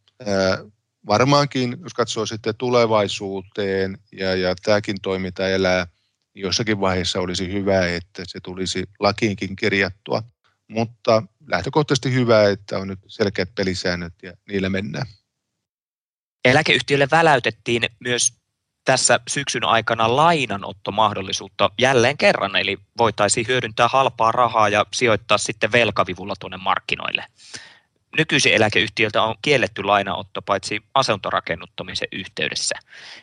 varmaankin, 1.08 1.78
jos 1.84 1.94
katsoo 1.94 2.26
sitten 2.26 2.56
tulevaisuuteen 2.56 3.98
ja, 4.12 4.36
ja 4.36 4.56
tämäkin 4.56 4.96
toiminta 5.02 5.50
elää, 5.50 5.88
niin 6.34 6.44
jossakin 6.44 6.80
vaiheessa 6.80 7.20
olisi 7.20 7.54
hyvä, 7.54 7.88
että 7.88 8.24
se 8.28 8.40
tulisi 8.44 8.84
lakiinkin 9.00 9.56
kirjattua. 9.56 10.24
Mutta 10.68 11.24
lähtökohtaisesti 11.48 12.14
hyvä, 12.14 12.50
että 12.50 12.80
on 12.80 12.88
nyt 12.88 13.00
selkeät 13.08 13.56
pelisäännöt 13.56 14.14
ja 14.24 14.34
niillä 14.48 14.70
mennään. 14.70 15.06
Eläkeyhtiölle 16.46 17.08
väläytettiin 17.12 17.82
myös 18.00 18.34
tässä 18.88 19.20
syksyn 19.30 19.64
aikana 19.66 20.16
lainanottomahdollisuutta 20.16 21.72
jälleen 21.80 22.18
kerran, 22.18 22.56
eli 22.56 22.78
voitaisiin 22.98 23.48
hyödyntää 23.48 23.88
halpaa 23.88 24.32
rahaa 24.32 24.70
ja 24.70 24.86
sijoittaa 24.94 25.38
sitten 25.38 25.72
velkavivulla 25.72 26.34
tuonne 26.40 26.58
markkinoille 26.58 27.24
nykyisin 28.18 28.54
eläkeyhtiöltä 28.54 29.24
on 29.24 29.36
kielletty 29.42 29.84
lainaotto 29.84 30.42
paitsi 30.42 30.84
asuntorakennuttamisen 30.94 32.08
yhteydessä. 32.12 32.76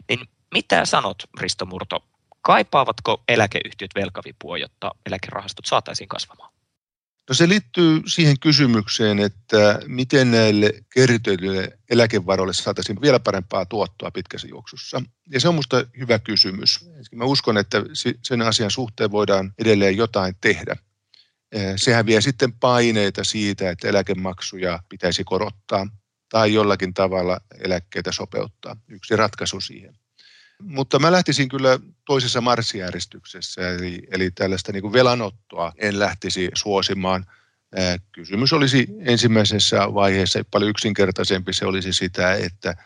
Niin 0.08 0.20
mitä 0.54 0.84
sanot, 0.84 1.22
Risto 1.40 1.66
Murto, 1.66 2.04
kaipaavatko 2.42 3.22
eläkeyhtiöt 3.28 3.90
velkavipua, 3.94 4.58
jotta 4.58 4.90
eläkerahastot 5.06 5.64
saataisiin 5.64 6.08
kasvamaan? 6.08 6.52
No 7.28 7.34
se 7.34 7.48
liittyy 7.48 8.02
siihen 8.06 8.38
kysymykseen, 8.38 9.18
että 9.18 9.80
miten 9.86 10.30
näille 10.30 10.72
kerrytetyille 10.94 11.78
eläkevaroille 11.90 12.54
saataisiin 12.54 13.00
vielä 13.00 13.20
parempaa 13.20 13.66
tuottoa 13.66 14.10
pitkässä 14.10 14.48
juoksussa. 14.48 15.02
Ja 15.30 15.40
se 15.40 15.48
on 15.48 15.54
minusta 15.54 15.84
hyvä 15.98 16.18
kysymys. 16.18 16.90
Mä 17.14 17.24
uskon, 17.24 17.58
että 17.58 17.82
sen 18.22 18.42
asian 18.42 18.70
suhteen 18.70 19.10
voidaan 19.10 19.52
edelleen 19.58 19.96
jotain 19.96 20.34
tehdä. 20.40 20.76
Eh, 21.52 21.74
sehän 21.76 22.06
vie 22.06 22.20
sitten 22.20 22.52
paineita 22.52 23.24
siitä, 23.24 23.70
että 23.70 23.88
eläkemaksuja 23.88 24.82
pitäisi 24.88 25.24
korottaa 25.24 25.86
tai 26.28 26.54
jollakin 26.54 26.94
tavalla 26.94 27.40
eläkkeitä 27.60 28.12
sopeuttaa. 28.12 28.76
Yksi 28.88 29.16
ratkaisu 29.16 29.60
siihen. 29.60 29.98
Mutta 30.66 30.98
mä 30.98 31.12
lähtisin 31.12 31.48
kyllä 31.48 31.78
toisessa 32.06 32.40
marssijärjestyksessä, 32.40 33.68
eli, 33.70 34.02
eli 34.10 34.30
tällaista 34.30 34.72
niin 34.72 34.82
kuin 34.82 34.92
velanottoa 34.92 35.72
en 35.76 35.98
lähtisi 35.98 36.50
suosimaan. 36.54 37.24
Kysymys 38.12 38.52
olisi 38.52 38.86
ensimmäisessä 39.00 39.94
vaiheessa 39.94 40.44
paljon 40.50 40.70
yksinkertaisempi. 40.70 41.52
Se 41.52 41.66
olisi 41.66 41.92
sitä, 41.92 42.34
että 42.34 42.76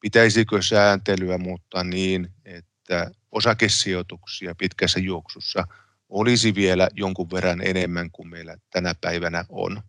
pitäisikö 0.00 0.62
sääntelyä 0.62 1.38
muuttaa 1.38 1.84
niin, 1.84 2.28
että 2.44 3.10
osakesijoituksia 3.32 4.54
pitkässä 4.54 5.00
juoksussa 5.00 5.64
olisi 6.08 6.54
vielä 6.54 6.88
jonkun 6.94 7.30
verran 7.30 7.60
enemmän 7.66 8.10
kuin 8.10 8.28
meillä 8.28 8.56
tänä 8.70 8.94
päivänä 9.00 9.44
on. 9.48 9.82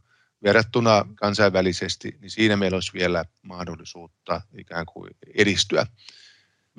Verrattuna 0.43 1.05
kansainvälisesti, 1.15 2.17
niin 2.21 2.31
siinä 2.31 2.57
meillä 2.57 2.75
olisi 2.75 2.93
vielä 2.93 3.25
mahdollisuutta 3.41 4.41
ikään 4.57 4.85
kuin 4.85 5.11
edistyä. 5.35 5.87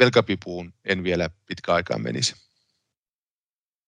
Velkapipuun 0.01 0.73
en 0.85 1.05
vielä 1.05 1.31
pitkä 1.47 1.75
aikaa 1.75 1.99
menisi. 1.99 2.35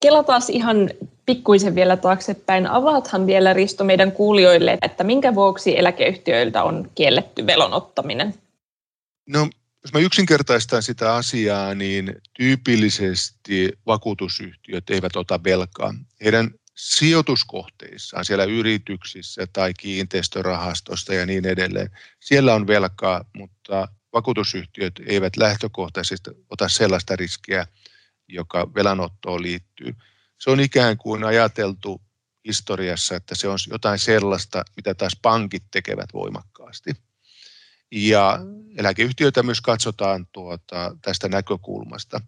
Kela 0.02 0.22
taas 0.22 0.50
ihan 0.50 0.90
pikkuisen 1.26 1.74
vielä 1.74 1.96
taaksepäin. 1.96 2.66
Avaathan 2.66 3.26
vielä 3.26 3.52
Risto 3.52 3.84
meidän 3.84 4.12
kuulijoille, 4.12 4.78
että 4.82 5.04
minkä 5.04 5.34
vuoksi 5.34 5.78
eläkeyhtiöiltä 5.78 6.62
on 6.62 6.90
kielletty 6.94 7.46
velonottaminen? 7.46 8.34
No, 9.28 9.48
jos 9.82 9.92
mä 9.92 10.00
yksinkertaistan 10.00 10.82
sitä 10.82 11.14
asiaa, 11.14 11.74
niin 11.74 12.14
tyypillisesti 12.36 13.72
vakuutusyhtiöt 13.86 14.90
eivät 14.90 15.16
ota 15.16 15.44
velkaa. 15.44 15.94
Heidän 16.24 16.50
sijoituskohteissaan, 16.76 18.24
siellä 18.24 18.44
yrityksissä 18.44 19.46
tai 19.52 19.74
kiinteistörahastosta 19.78 21.14
ja 21.14 21.26
niin 21.26 21.46
edelleen, 21.46 21.90
siellä 22.20 22.54
on 22.54 22.66
velkaa, 22.66 23.24
mutta 23.36 23.88
vakuutusyhtiöt 24.12 24.92
eivät 25.06 25.36
lähtökohtaisesti 25.36 26.30
ota 26.50 26.68
sellaista 26.68 27.16
riskiä, 27.16 27.66
joka 28.28 28.74
velanottoon 28.74 29.42
liittyy. 29.42 29.94
Se 30.38 30.50
on 30.50 30.60
ikään 30.60 30.96
kuin 30.98 31.24
ajateltu 31.24 32.00
historiassa, 32.44 33.16
että 33.16 33.34
se 33.34 33.48
on 33.48 33.58
jotain 33.70 33.98
sellaista, 33.98 34.64
mitä 34.76 34.94
taas 34.94 35.16
pankit 35.22 35.64
tekevät 35.70 36.12
voimakkaasti. 36.12 36.90
Ja 37.92 38.38
eläkeyhtiöitä 38.78 39.42
myös 39.42 39.60
katsotaan 39.60 40.26
tuota, 40.32 40.96
tästä 41.02 41.28
näkökulmasta. 41.28 42.20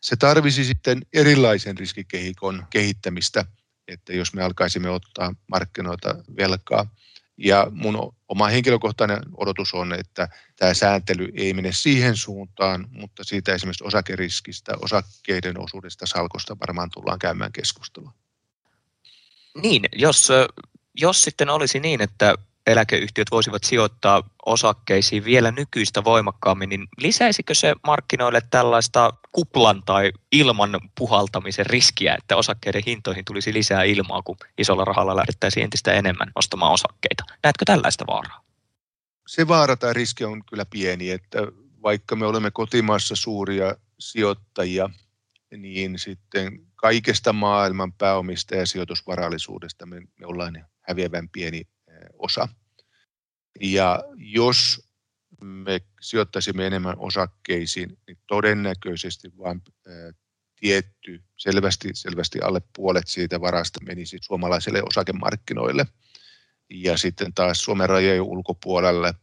Se 0.00 0.16
tarvisi 0.16 0.64
sitten 0.64 1.02
erilaisen 1.12 1.78
riskikehikon 1.78 2.66
kehittämistä, 2.70 3.44
että 3.88 4.12
jos 4.12 4.34
me 4.34 4.42
alkaisimme 4.42 4.90
ottaa 4.90 5.34
markkinoita 5.46 6.14
velkaa, 6.36 6.94
ja 7.40 7.66
mun 7.70 8.12
oma 8.28 8.46
henkilökohtainen 8.48 9.18
odotus 9.36 9.74
on, 9.74 9.92
että 9.92 10.28
tämä 10.56 10.74
sääntely 10.74 11.28
ei 11.34 11.54
mene 11.54 11.72
siihen 11.72 12.16
suuntaan, 12.16 12.88
mutta 12.90 13.24
siitä 13.24 13.54
esimerkiksi 13.54 13.84
osakeriskistä, 13.84 14.72
osakkeiden 14.82 15.60
osuudesta 15.60 16.06
salkosta 16.06 16.56
varmaan 16.60 16.90
tullaan 16.90 17.18
käymään 17.18 17.52
keskustelua. 17.52 18.12
Niin, 19.62 19.84
jos, 19.92 20.28
jos 20.94 21.24
sitten 21.24 21.48
olisi 21.48 21.80
niin, 21.80 22.00
että 22.00 22.34
eläkeyhtiöt 22.66 23.30
voisivat 23.30 23.64
sijoittaa 23.64 24.22
osakkeisiin 24.46 25.24
vielä 25.24 25.50
nykyistä 25.50 26.04
voimakkaammin, 26.04 26.68
niin 26.68 26.88
lisäisikö 26.98 27.54
se 27.54 27.74
markkinoille 27.86 28.40
tällaista 28.50 29.12
kuplan 29.32 29.82
tai 29.86 30.12
ilman 30.32 30.80
puhaltamisen 30.98 31.66
riskiä, 31.66 32.14
että 32.18 32.36
osakkeiden 32.36 32.82
hintoihin 32.86 33.24
tulisi 33.24 33.52
lisää 33.52 33.82
ilmaa, 33.82 34.22
kun 34.22 34.36
isolla 34.58 34.84
rahalla 34.84 35.16
lähdettäisiin 35.16 35.64
entistä 35.64 35.92
enemmän 35.92 36.32
ostamaan 36.34 36.72
osakkeita? 36.72 37.24
Näetkö 37.42 37.64
tällaista 37.64 38.04
vaaraa? 38.06 38.44
Se 39.26 39.48
vaara 39.48 39.76
tai 39.76 39.94
riski 39.94 40.24
on 40.24 40.44
kyllä 40.44 40.66
pieni, 40.66 41.10
että 41.10 41.38
vaikka 41.82 42.16
me 42.16 42.26
olemme 42.26 42.50
kotimaassa 42.50 43.16
suuria 43.16 43.76
sijoittajia, 43.98 44.90
niin 45.56 45.98
sitten 45.98 46.66
kaikesta 46.76 47.32
maailman 47.32 47.92
pääomista 47.92 48.54
ja 48.54 48.66
sijoitusvarallisuudesta 48.66 49.86
me, 49.86 50.00
me 50.00 50.26
ollaan 50.26 50.66
häviävän 50.80 51.28
pieni 51.28 51.62
osa. 52.18 52.48
Ja 53.60 54.04
jos 54.16 54.88
me 55.40 55.80
sijoittaisimme 56.00 56.66
enemmän 56.66 56.98
osakkeisiin, 56.98 57.98
niin 58.06 58.18
todennäköisesti 58.26 59.32
vain 59.38 59.62
tietty, 60.60 61.22
selvästi, 61.36 61.88
selvästi 61.94 62.40
alle 62.40 62.62
puolet 62.76 63.08
siitä 63.08 63.40
varasta 63.40 63.80
menisi 63.84 64.18
suomalaisille 64.22 64.82
osakemarkkinoille. 64.82 65.86
Ja 66.70 66.96
sitten 66.96 67.34
taas 67.34 67.64
Suomen 67.64 67.88
rajojen 67.88 68.22
ulkopuolelle, 68.22 69.14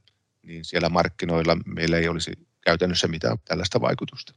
niin 0.41 0.65
siellä 0.65 0.89
markkinoilla 0.89 1.57
meillä 1.65 1.97
ei 1.97 2.07
olisi 2.07 2.31
käytännössä 2.61 3.07
mitään 3.07 3.37
tällaista 3.45 3.81
vaikutusta. 3.81 4.33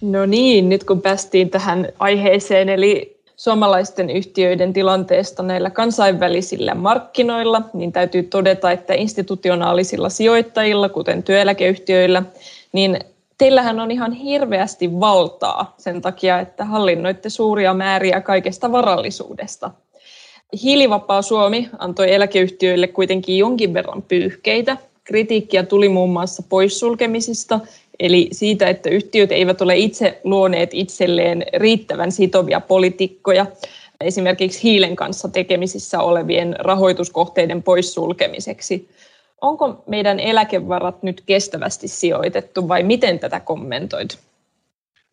No 0.00 0.26
niin, 0.26 0.68
nyt 0.68 0.84
kun 0.84 1.02
päästiin 1.02 1.50
tähän 1.50 1.88
aiheeseen, 1.98 2.68
eli 2.68 3.15
suomalaisten 3.36 4.10
yhtiöiden 4.10 4.72
tilanteesta 4.72 5.42
näillä 5.42 5.70
kansainvälisillä 5.70 6.74
markkinoilla, 6.74 7.62
niin 7.72 7.92
täytyy 7.92 8.22
todeta, 8.22 8.70
että 8.70 8.94
institutionaalisilla 8.94 10.08
sijoittajilla, 10.08 10.88
kuten 10.88 11.22
työeläkeyhtiöillä, 11.22 12.22
niin 12.72 12.98
teillähän 13.38 13.80
on 13.80 13.90
ihan 13.90 14.12
hirveästi 14.12 15.00
valtaa 15.00 15.74
sen 15.78 16.02
takia, 16.02 16.40
että 16.40 16.64
hallinnoitte 16.64 17.30
suuria 17.30 17.74
määriä 17.74 18.20
kaikesta 18.20 18.72
varallisuudesta. 18.72 19.70
Hiilivapaa 20.62 21.22
Suomi 21.22 21.68
antoi 21.78 22.14
eläkeyhtiöille 22.14 22.86
kuitenkin 22.86 23.38
jonkin 23.38 23.74
verran 23.74 24.02
pyyhkeitä. 24.02 24.76
Kritiikkiä 25.04 25.62
tuli 25.62 25.88
muun 25.88 26.10
muassa 26.10 26.42
poissulkemisista 26.48 27.60
Eli 28.00 28.28
siitä, 28.32 28.68
että 28.68 28.90
yhtiöt 28.90 29.32
eivät 29.32 29.60
ole 29.60 29.76
itse 29.76 30.20
luoneet 30.24 30.70
itselleen 30.72 31.44
riittävän 31.56 32.12
sitovia 32.12 32.60
poliitikkoja 32.60 33.46
esimerkiksi 34.00 34.62
hiilen 34.62 34.96
kanssa 34.96 35.28
tekemisissä 35.28 36.00
olevien 36.00 36.56
rahoituskohteiden 36.58 37.62
poissulkemiseksi. 37.62 38.88
Onko 39.40 39.84
meidän 39.86 40.20
eläkevarat 40.20 41.02
nyt 41.02 41.22
kestävästi 41.26 41.88
sijoitettu 41.88 42.68
vai 42.68 42.82
miten 42.82 43.18
tätä 43.18 43.40
kommentoit? 43.40 44.18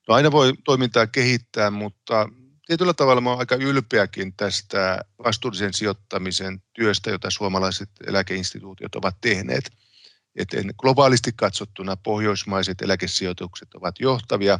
No 0.07 0.15
aina 0.15 0.31
voi 0.31 0.53
toimintaa 0.65 1.07
kehittää, 1.07 1.71
mutta 1.71 2.29
tietyllä 2.67 2.93
tavalla 2.93 3.21
olen 3.29 3.39
aika 3.39 3.55
ylpeäkin 3.55 4.33
tästä 4.37 5.01
vastuullisen 5.23 5.73
sijoittamisen 5.73 6.61
työstä, 6.73 7.09
jota 7.09 7.31
suomalaiset 7.31 7.89
eläkeinstituutiot 8.07 8.95
ovat 8.95 9.15
tehneet– 9.21 9.63
että 10.35 10.57
globaalisti 10.77 11.31
katsottuna 11.35 11.95
pohjoismaiset 11.95 12.81
eläkesijoitukset 12.81 13.75
ovat 13.75 13.99
johtavia. 13.99 14.59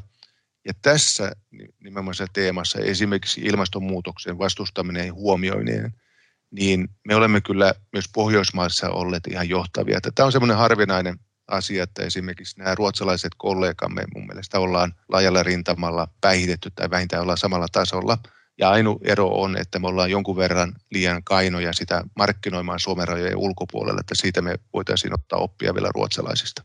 Ja 0.65 0.73
tässä 0.81 1.31
nimenomaisessa 1.79 2.33
teemassa 2.33 2.79
esimerkiksi 2.79 3.41
ilmastonmuutoksen 3.41 4.37
vastustaminen 4.37 5.07
ja 5.07 5.13
huomioiminen, 5.13 5.93
niin 6.51 6.89
me 7.07 7.15
olemme 7.15 7.41
kyllä 7.41 7.73
myös 7.93 8.05
Pohjoismaissa 8.13 8.89
olleet 8.89 9.27
ihan 9.27 9.49
johtavia. 9.49 9.99
Tämä 10.15 10.25
on 10.25 10.31
semmoinen 10.31 10.57
harvinainen 10.57 11.19
asia, 11.47 11.83
että 11.83 12.03
esimerkiksi 12.03 12.59
nämä 12.59 12.75
ruotsalaiset 12.75 13.31
kollegamme 13.37 14.03
mun 14.15 14.27
mielestä 14.27 14.59
ollaan 14.59 14.93
laajalla 15.09 15.43
rintamalla 15.43 16.07
päihitetty 16.21 16.71
tai 16.75 16.89
vähintään 16.89 17.21
ollaan 17.21 17.37
samalla 17.37 17.67
tasolla– 17.71 18.17
ja 18.57 18.69
ainoa 18.69 18.99
ero 19.03 19.27
on, 19.27 19.57
että 19.57 19.79
me 19.79 19.87
ollaan 19.87 20.11
jonkun 20.11 20.35
verran 20.35 20.73
liian 20.91 21.23
kainoja 21.23 21.73
sitä 21.73 22.03
markkinoimaan 22.15 22.79
Suomen 22.79 23.07
rajojen 23.07 23.37
ulkopuolelle, 23.37 23.99
että 23.99 24.15
siitä 24.15 24.41
me 24.41 24.59
voitaisiin 24.73 25.13
ottaa 25.13 25.39
oppia 25.39 25.73
vielä 25.73 25.89
ruotsalaisista. 25.93 26.63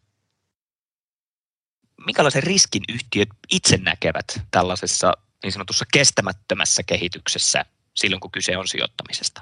Minkälaisen 2.07 2.42
riskin 2.42 2.83
yhtiöt 2.88 3.29
itse 3.51 3.77
näkevät 3.77 4.40
tällaisessa 4.51 5.12
niin 5.42 5.53
sanotussa 5.53 5.85
kestämättömässä 5.92 6.83
kehityksessä 6.83 7.64
silloin, 7.94 8.20
kun 8.20 8.31
kyse 8.31 8.57
on 8.57 8.68
sijoittamisesta? 8.68 9.40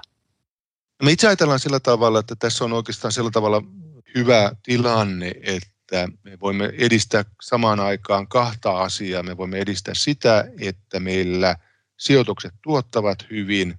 Me 1.03 1.13
itse 1.13 1.27
ajatellaan 1.27 1.61
sillä 1.61 1.81
tavalla, 1.81 2.19
että 2.19 2.37
tässä 2.39 2.65
on 2.65 2.73
oikeastaan 2.73 3.13
sillä 3.13 3.31
tavalla 3.31 3.63
hyvä 4.15 4.53
tilanne, 4.63 5.33
että 5.43 6.09
me 6.23 6.41
voimme 6.41 6.73
edistää 6.79 7.25
samaan 7.43 7.81
aikaan 7.81 8.29
kahta 8.29 8.83
asiaa. 8.83 9.23
Me 9.23 9.37
voimme 9.37 9.59
edistää 9.59 9.95
sitä, 9.95 10.45
että 10.61 11.01
meillä– 11.01 11.57
sijoitukset 11.97 12.55
tuottavat 12.63 13.27
hyvin 13.31 13.79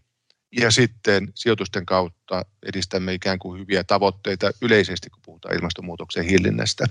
ja 0.51 0.71
sitten 0.71 1.31
sijoitusten 1.35 1.85
kautta 1.85 2.45
edistämme 2.63 3.13
ikään 3.13 3.39
kuin 3.39 3.59
hyviä 3.59 3.83
tavoitteita 3.83 4.51
yleisesti, 4.61 5.09
kun 5.09 5.21
puhutaan 5.25 5.55
ilmastonmuutoksen 5.55 6.25
hillinnästä. 6.25 6.85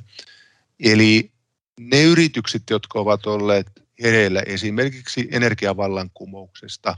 Eli 0.81 1.33
ne 1.81 2.03
yritykset, 2.03 2.63
jotka 2.71 3.01
ovat 3.01 3.27
olleet 3.27 3.67
hereillä 4.03 4.43
esimerkiksi 4.47 5.29
energiavallankumouksesta, 5.31 6.97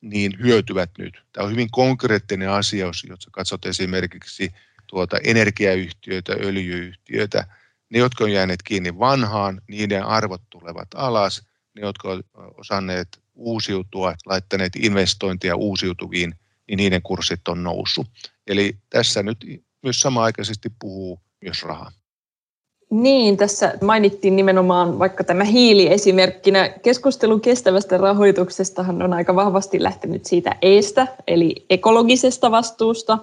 niin 0.00 0.32
hyötyvät 0.42 0.90
nyt. 0.98 1.22
Tämä 1.32 1.44
on 1.44 1.52
hyvin 1.52 1.70
konkreettinen 1.70 2.50
asia, 2.50 2.86
jos 2.86 3.28
katsot 3.32 3.66
esimerkiksi 3.66 4.52
tuota 4.86 5.16
energiayhtiöitä, 5.24 6.32
öljyyhtiöitä. 6.32 7.46
Ne, 7.90 7.98
jotka 7.98 8.24
on 8.24 8.32
jääneet 8.32 8.62
kiinni 8.62 8.98
vanhaan, 8.98 9.60
niiden 9.68 10.04
arvot 10.04 10.42
tulevat 10.50 10.88
alas. 10.94 11.42
Ne, 11.74 11.82
jotka 11.82 12.08
ovat 12.08 12.26
osanneet 12.36 13.25
uusiutua, 13.36 14.14
laittaneet 14.26 14.76
investointia 14.76 15.56
uusiutuviin, 15.56 16.34
niin 16.68 16.76
niiden 16.76 17.02
kurssit 17.02 17.48
on 17.48 17.62
noussut. 17.62 18.06
Eli 18.46 18.76
tässä 18.90 19.22
nyt 19.22 19.38
myös 19.82 20.00
samaaikaisesti 20.00 20.68
puhuu 20.80 21.20
myös 21.42 21.62
raha. 21.62 21.92
Niin, 22.90 23.36
tässä 23.36 23.74
mainittiin 23.82 24.36
nimenomaan 24.36 24.98
vaikka 24.98 25.24
tämä 25.24 25.44
hiili 25.44 25.92
esimerkkinä. 25.92 26.68
Keskustelu 26.68 27.38
kestävästä 27.38 27.96
rahoituksestahan 27.96 29.02
on 29.02 29.12
aika 29.12 29.36
vahvasti 29.36 29.82
lähtenyt 29.82 30.24
siitä 30.24 30.56
eestä, 30.62 31.06
eli 31.26 31.66
ekologisesta 31.70 32.50
vastuusta. 32.50 33.18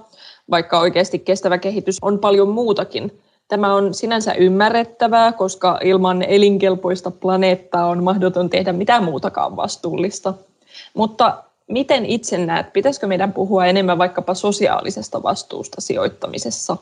vaikka 0.52 0.80
oikeasti 0.80 1.20
kestävä 1.20 1.58
kehitys 1.58 1.98
on 2.02 2.20
paljon 2.20 2.50
muutakin. 2.50 3.20
Tämä 3.48 3.74
on 3.74 3.94
sinänsä 3.94 4.34
ymmärrettävää, 4.34 5.32
koska 5.32 5.80
ilman 5.84 6.22
elinkelpoista 6.22 7.12
planeettaa 7.12 7.86
on 7.86 8.04
mahdoton 8.04 8.50
tehdä 8.50 8.74
mitään 8.74 9.04
muutakaan 9.04 9.56
vastuullista. 9.56 10.34
Mutta 10.94 11.44
miten 11.68 12.06
itse 12.06 12.46
näet, 12.46 12.74
pitäisikö 12.74 13.08
meidän 13.08 13.34
puhua 13.34 13.66
enemmän 13.66 13.98
vaikkapa 13.98 14.34
sosiaalisesta 14.34 15.24
vastuusta 15.24 15.82
sijoittamisessa? 15.82 16.78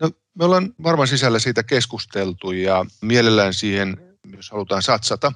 No, 0.00 0.10
me 0.34 0.44
ollaan 0.44 0.74
varmaan 0.82 1.08
sisällä 1.08 1.38
siitä 1.38 1.62
keskusteltu 1.62 2.52
ja 2.52 2.86
mielellään 3.00 3.54
siihen, 3.54 4.16
jos 4.36 4.50
halutaan 4.50 4.82
satsata. 4.82 5.32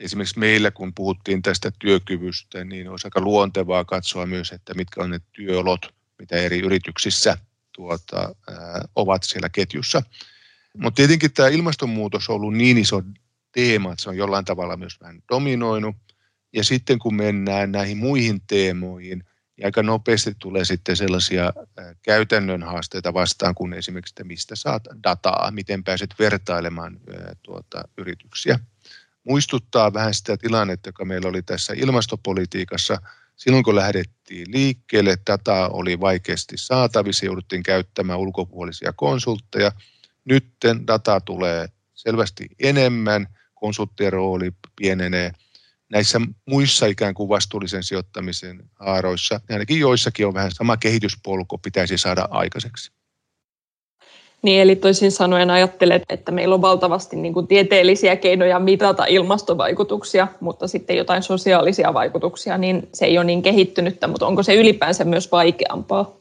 Esimerkiksi 0.00 0.38
meillä, 0.38 0.70
kun 0.70 0.94
puhuttiin 0.94 1.42
tästä 1.42 1.70
työkyvystä, 1.78 2.64
niin 2.64 2.88
olisi 2.88 3.06
aika 3.06 3.20
luontevaa 3.20 3.84
katsoa 3.84 4.26
myös, 4.26 4.52
että 4.52 4.74
mitkä 4.74 5.02
on 5.02 5.10
ne 5.10 5.20
työolot, 5.32 5.80
mitä 6.18 6.36
eri 6.36 6.58
yrityksissä 6.58 7.36
tuota, 7.72 8.34
ovat 8.94 9.22
siellä 9.22 9.48
ketjussa. 9.48 10.02
Mutta 10.78 10.96
tietenkin 10.96 11.32
tämä 11.32 11.48
ilmastonmuutos 11.48 12.28
on 12.28 12.34
ollut 12.34 12.54
niin 12.54 12.78
iso 12.78 13.02
teema, 13.52 13.92
että 13.92 14.02
se 14.02 14.08
on 14.08 14.16
jollain 14.16 14.44
tavalla 14.44 14.76
myös 14.76 15.00
vähän 15.00 15.22
dominoinut. 15.32 15.96
Ja 16.52 16.64
sitten 16.64 16.98
kun 16.98 17.14
mennään 17.14 17.72
näihin 17.72 17.96
muihin 17.96 18.40
teemoihin, 18.46 19.18
niin 19.56 19.66
aika 19.66 19.82
nopeasti 19.82 20.34
tulee 20.38 20.64
sitten 20.64 20.96
sellaisia 20.96 21.52
käytännön 22.02 22.62
haasteita 22.62 23.14
vastaan, 23.14 23.54
kun 23.54 23.74
esimerkiksi, 23.74 24.12
että 24.12 24.24
mistä 24.24 24.56
saat 24.56 24.84
dataa, 25.04 25.50
miten 25.50 25.84
pääset 25.84 26.14
vertailemaan 26.18 27.00
tuota, 27.42 27.82
yrityksiä. 27.98 28.58
Muistuttaa 29.24 29.92
vähän 29.92 30.14
sitä 30.14 30.36
tilannetta, 30.36 30.88
joka 30.88 31.04
meillä 31.04 31.28
oli 31.28 31.42
tässä 31.42 31.74
ilmastopolitiikassa. 31.76 32.98
Silloin 33.38 33.64
kun 33.64 33.76
lähdettiin 33.76 34.46
liikkeelle, 34.52 35.18
dataa 35.26 35.68
oli 35.68 36.00
vaikeasti 36.00 36.56
saatavissa, 36.56 37.26
jouduttiin 37.26 37.62
käyttämään 37.62 38.18
ulkopuolisia 38.18 38.92
konsultteja. 38.92 39.72
Nyt 40.24 40.46
dataa 40.86 41.20
tulee 41.20 41.68
selvästi 41.94 42.46
enemmän, 42.58 43.26
konsulttien 43.54 44.12
rooli 44.12 44.52
pienenee– 44.76 45.32
näissä 45.90 46.20
muissa 46.46 46.86
ikään 46.86 47.14
kuin 47.14 47.28
vastuullisen 47.28 47.82
sijoittamisen 47.82 48.70
haaroissa, 48.74 49.40
ainakin 49.50 49.80
joissakin 49.80 50.26
on 50.26 50.34
vähän 50.34 50.52
sama 50.52 50.76
kehityspolku 50.76 51.58
pitäisi 51.58 51.98
saada 51.98 52.28
aikaiseksi. 52.30 52.97
Niin, 54.42 54.62
eli 54.62 54.76
toisin 54.76 55.12
sanoen 55.12 55.50
ajattelet, 55.50 56.02
että 56.08 56.32
meillä 56.32 56.54
on 56.54 56.62
valtavasti 56.62 57.16
niin 57.16 57.34
kuin 57.34 57.46
tieteellisiä 57.46 58.16
keinoja 58.16 58.58
mitata 58.58 59.04
ilmastovaikutuksia, 59.04 60.28
mutta 60.40 60.68
sitten 60.68 60.96
jotain 60.96 61.22
sosiaalisia 61.22 61.94
vaikutuksia, 61.94 62.58
niin 62.58 62.88
se 62.94 63.06
ei 63.06 63.18
ole 63.18 63.24
niin 63.24 63.42
kehittynyttä, 63.42 64.06
mutta 64.06 64.26
onko 64.26 64.42
se 64.42 64.54
ylipäänsä 64.54 65.04
myös 65.04 65.32
vaikeampaa? 65.32 66.16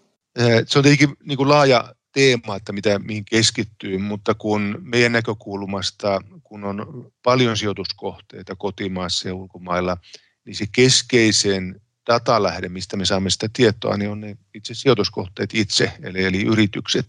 Se 0.66 0.80
on 0.80 0.84
tietenkin 0.84 1.10
niin 1.24 1.38
kuin 1.38 1.50
laaja 1.50 1.94
teema, 2.14 2.56
että 2.56 2.74
mitä, 2.74 3.00
mihin 3.00 3.26
keskittyy, 3.26 3.98
mutta 3.98 4.34
kun 4.34 4.78
meidän 4.82 5.12
näkökulmasta, 5.12 6.22
kun 6.44 6.64
on 6.64 7.08
paljon 7.24 7.58
sijoituskohteita 7.58 8.56
kotimaassa 8.56 9.28
ja 9.28 9.36
ulkomailla, 9.36 9.98
niin 10.46 10.56
se 10.56 10.66
keskeisen 10.72 11.82
datalähde, 12.08 12.70
mistä 12.70 12.98
me 12.98 13.06
saamme 13.06 13.30
sitä 13.30 13.50
tietoa, 13.54 13.98
niin 13.98 14.10
on 14.10 14.22
ne 14.22 14.38
itse 14.54 14.74
sijoituskohteet 14.74 15.50
itse, 15.54 15.92
eli, 16.04 16.24
eli 16.24 16.44
yritykset. 16.44 17.06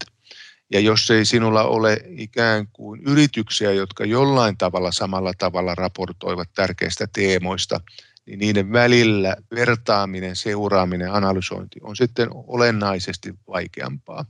Ja 0.71 0.79
jos 0.79 1.11
ei 1.11 1.25
sinulla 1.25 1.63
ole 1.63 2.01
ikään 2.09 2.67
kuin 2.73 3.01
yrityksiä, 3.05 3.71
jotka 3.71 4.05
jollain 4.05 4.57
tavalla 4.57 4.91
samalla 4.91 5.33
tavalla 5.37 5.75
raportoivat 5.75 6.49
tärkeistä 6.55 7.07
teemoista, 7.13 7.81
niin 8.25 8.39
niiden 8.39 8.71
välillä 8.71 9.35
vertaaminen, 9.55 10.35
seuraaminen, 10.35 11.13
analysointi 11.13 11.79
on 11.81 11.95
sitten 11.95 12.27
olennaisesti 12.31 13.33
vaikeampaa. 13.47 14.25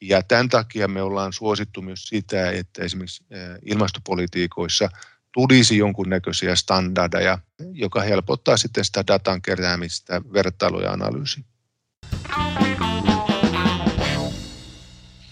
Ja 0.00 0.22
tämän 0.22 0.48
takia 0.48 0.88
me 0.88 1.02
ollaan 1.02 1.32
suosittu 1.32 1.82
myös 1.82 2.04
sitä, 2.04 2.50
että 2.50 2.82
esimerkiksi 2.84 3.24
ilmastopolitiikoissa 3.62 4.88
tulisi 5.32 5.78
jonkunnäköisiä 5.78 6.56
standardeja, 6.56 7.38
joka 7.72 8.00
helpottaa 8.00 8.56
sitten 8.56 8.84
sitä 8.84 9.04
datan 9.06 9.42
keräämistä, 9.42 10.22
vertailua 10.32 10.82
ja 10.82 10.92
analyysiä. 10.92 11.44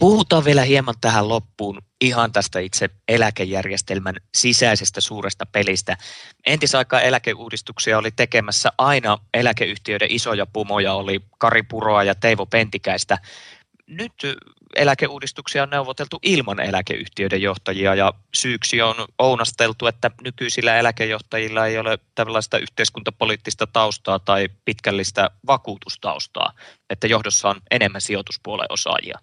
Puhutaan 0.03 0.45
vielä 0.45 0.63
hieman 0.63 0.95
tähän 1.01 1.29
loppuun 1.29 1.83
ihan 2.01 2.33
tästä 2.33 2.59
itse 2.59 2.91
eläkejärjestelmän 3.09 4.17
sisäisestä 4.35 5.01
suuresta 5.01 5.47
pelistä. 5.47 5.97
Entisaika 6.47 7.01
eläkeuudistuksia 7.01 7.99
oli 7.99 8.11
tekemässä 8.11 8.73
aina 8.79 9.19
eläkeyhtiöiden 9.35 10.11
isoja 10.11 10.47
pumoja, 10.47 10.95
oli 10.95 11.21
Kari 11.39 11.63
Puroa 11.63 12.05
ja 12.05 12.15
Teivo 12.15 12.47
Pentikäistä 12.47 13.19
nyt 13.87 14.13
eläkeuudistuksia 14.77 15.63
on 15.63 15.71
neuvoteltu 15.71 16.19
ilman 16.23 16.61
eläkeyhtiöiden 16.61 17.43
johtajia 17.43 17.95
ja 17.95 18.15
syyksi 18.35 18.83
on 18.83 18.95
ounasteltu, 19.19 19.87
että 19.87 20.11
nykyisillä 20.25 20.77
eläkejohtajilla 20.77 21.67
ei 21.67 21.79
ole 21.79 21.99
tällaista 22.15 22.59
yhteiskuntapoliittista 22.59 23.67
taustaa 23.67 24.19
tai 24.19 24.49
pitkällistä 24.65 25.31
vakuutustaustaa, 25.47 26.53
että 26.91 27.07
johdossa 27.07 27.49
on 27.49 27.61
enemmän 27.71 28.01
sijoituspuolen 28.01 28.67
osaajia. 28.71 29.19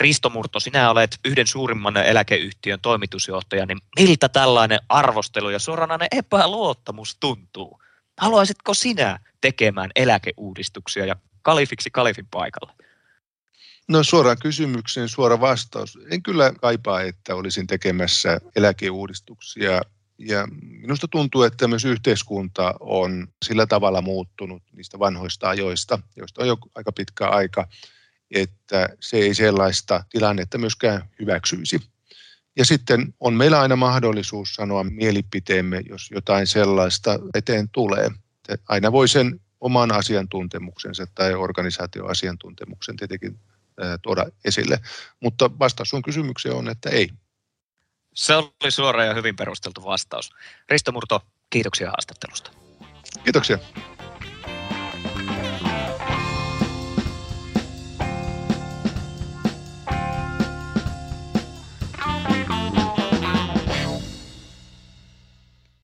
Risto 0.00 0.30
Murto, 0.30 0.60
sinä 0.60 0.90
olet 0.90 1.18
yhden 1.24 1.46
suurimman 1.46 1.96
eläkeyhtiön 1.96 2.80
toimitusjohtaja, 2.80 3.66
niin 3.66 3.78
miltä 3.98 4.28
tällainen 4.28 4.80
arvostelu 4.88 5.50
ja 5.50 5.58
suoranainen 5.58 6.08
epäluottamus 6.10 7.16
tuntuu? 7.20 7.82
Haluaisitko 8.18 8.74
sinä 8.74 9.18
tekemään 9.40 9.90
eläkeuudistuksia 9.96 11.06
ja 11.06 11.16
kalifiksi 11.42 11.90
kalifin 11.90 12.26
paikalle? 12.30 12.87
No 13.88 14.02
suoraan 14.02 14.36
kysymykseen 14.42 15.08
suora 15.08 15.40
vastaus. 15.40 15.98
En 16.10 16.22
kyllä 16.22 16.52
kaipaa, 16.60 17.02
että 17.02 17.34
olisin 17.34 17.66
tekemässä 17.66 18.40
eläkeuudistuksia. 18.56 19.82
Ja 20.18 20.48
minusta 20.60 21.08
tuntuu, 21.08 21.42
että 21.42 21.68
myös 21.68 21.84
yhteiskunta 21.84 22.74
on 22.80 23.28
sillä 23.44 23.66
tavalla 23.66 24.02
muuttunut 24.02 24.62
niistä 24.72 24.98
vanhoista 24.98 25.48
ajoista, 25.48 25.98
joista 26.16 26.42
on 26.42 26.48
jo 26.48 26.56
aika 26.74 26.92
pitkä 26.92 27.28
aika, 27.28 27.68
että 28.30 28.88
se 29.00 29.16
ei 29.16 29.34
sellaista 29.34 30.04
tilannetta 30.10 30.58
myöskään 30.58 31.08
hyväksyisi. 31.20 31.80
Ja 32.56 32.64
sitten 32.64 33.14
on 33.20 33.34
meillä 33.34 33.60
aina 33.60 33.76
mahdollisuus 33.76 34.54
sanoa 34.54 34.84
mielipiteemme, 34.84 35.82
jos 35.88 36.10
jotain 36.10 36.46
sellaista 36.46 37.18
eteen 37.34 37.68
tulee. 37.68 38.10
Aina 38.68 38.92
voi 38.92 39.08
sen 39.08 39.40
oman 39.60 39.92
asiantuntemuksensa 39.92 41.06
tai 41.14 41.34
organisaatioasiantuntemuksen 41.34 42.96
tietenkin 42.96 43.38
tuoda 44.02 44.26
esille. 44.44 44.80
Mutta 45.20 45.58
vastaus 45.58 45.88
sun 45.88 46.02
kysymykseen 46.02 46.54
on, 46.54 46.68
että 46.68 46.90
ei. 46.90 47.10
Se 48.14 48.34
oli 48.34 48.70
suora 48.70 49.04
ja 49.04 49.14
hyvin 49.14 49.36
perusteltu 49.36 49.84
vastaus. 49.84 50.30
Risto 50.68 50.92
Murto, 50.92 51.20
kiitoksia 51.50 51.90
haastattelusta. 51.90 52.50
Kiitoksia. 53.24 53.58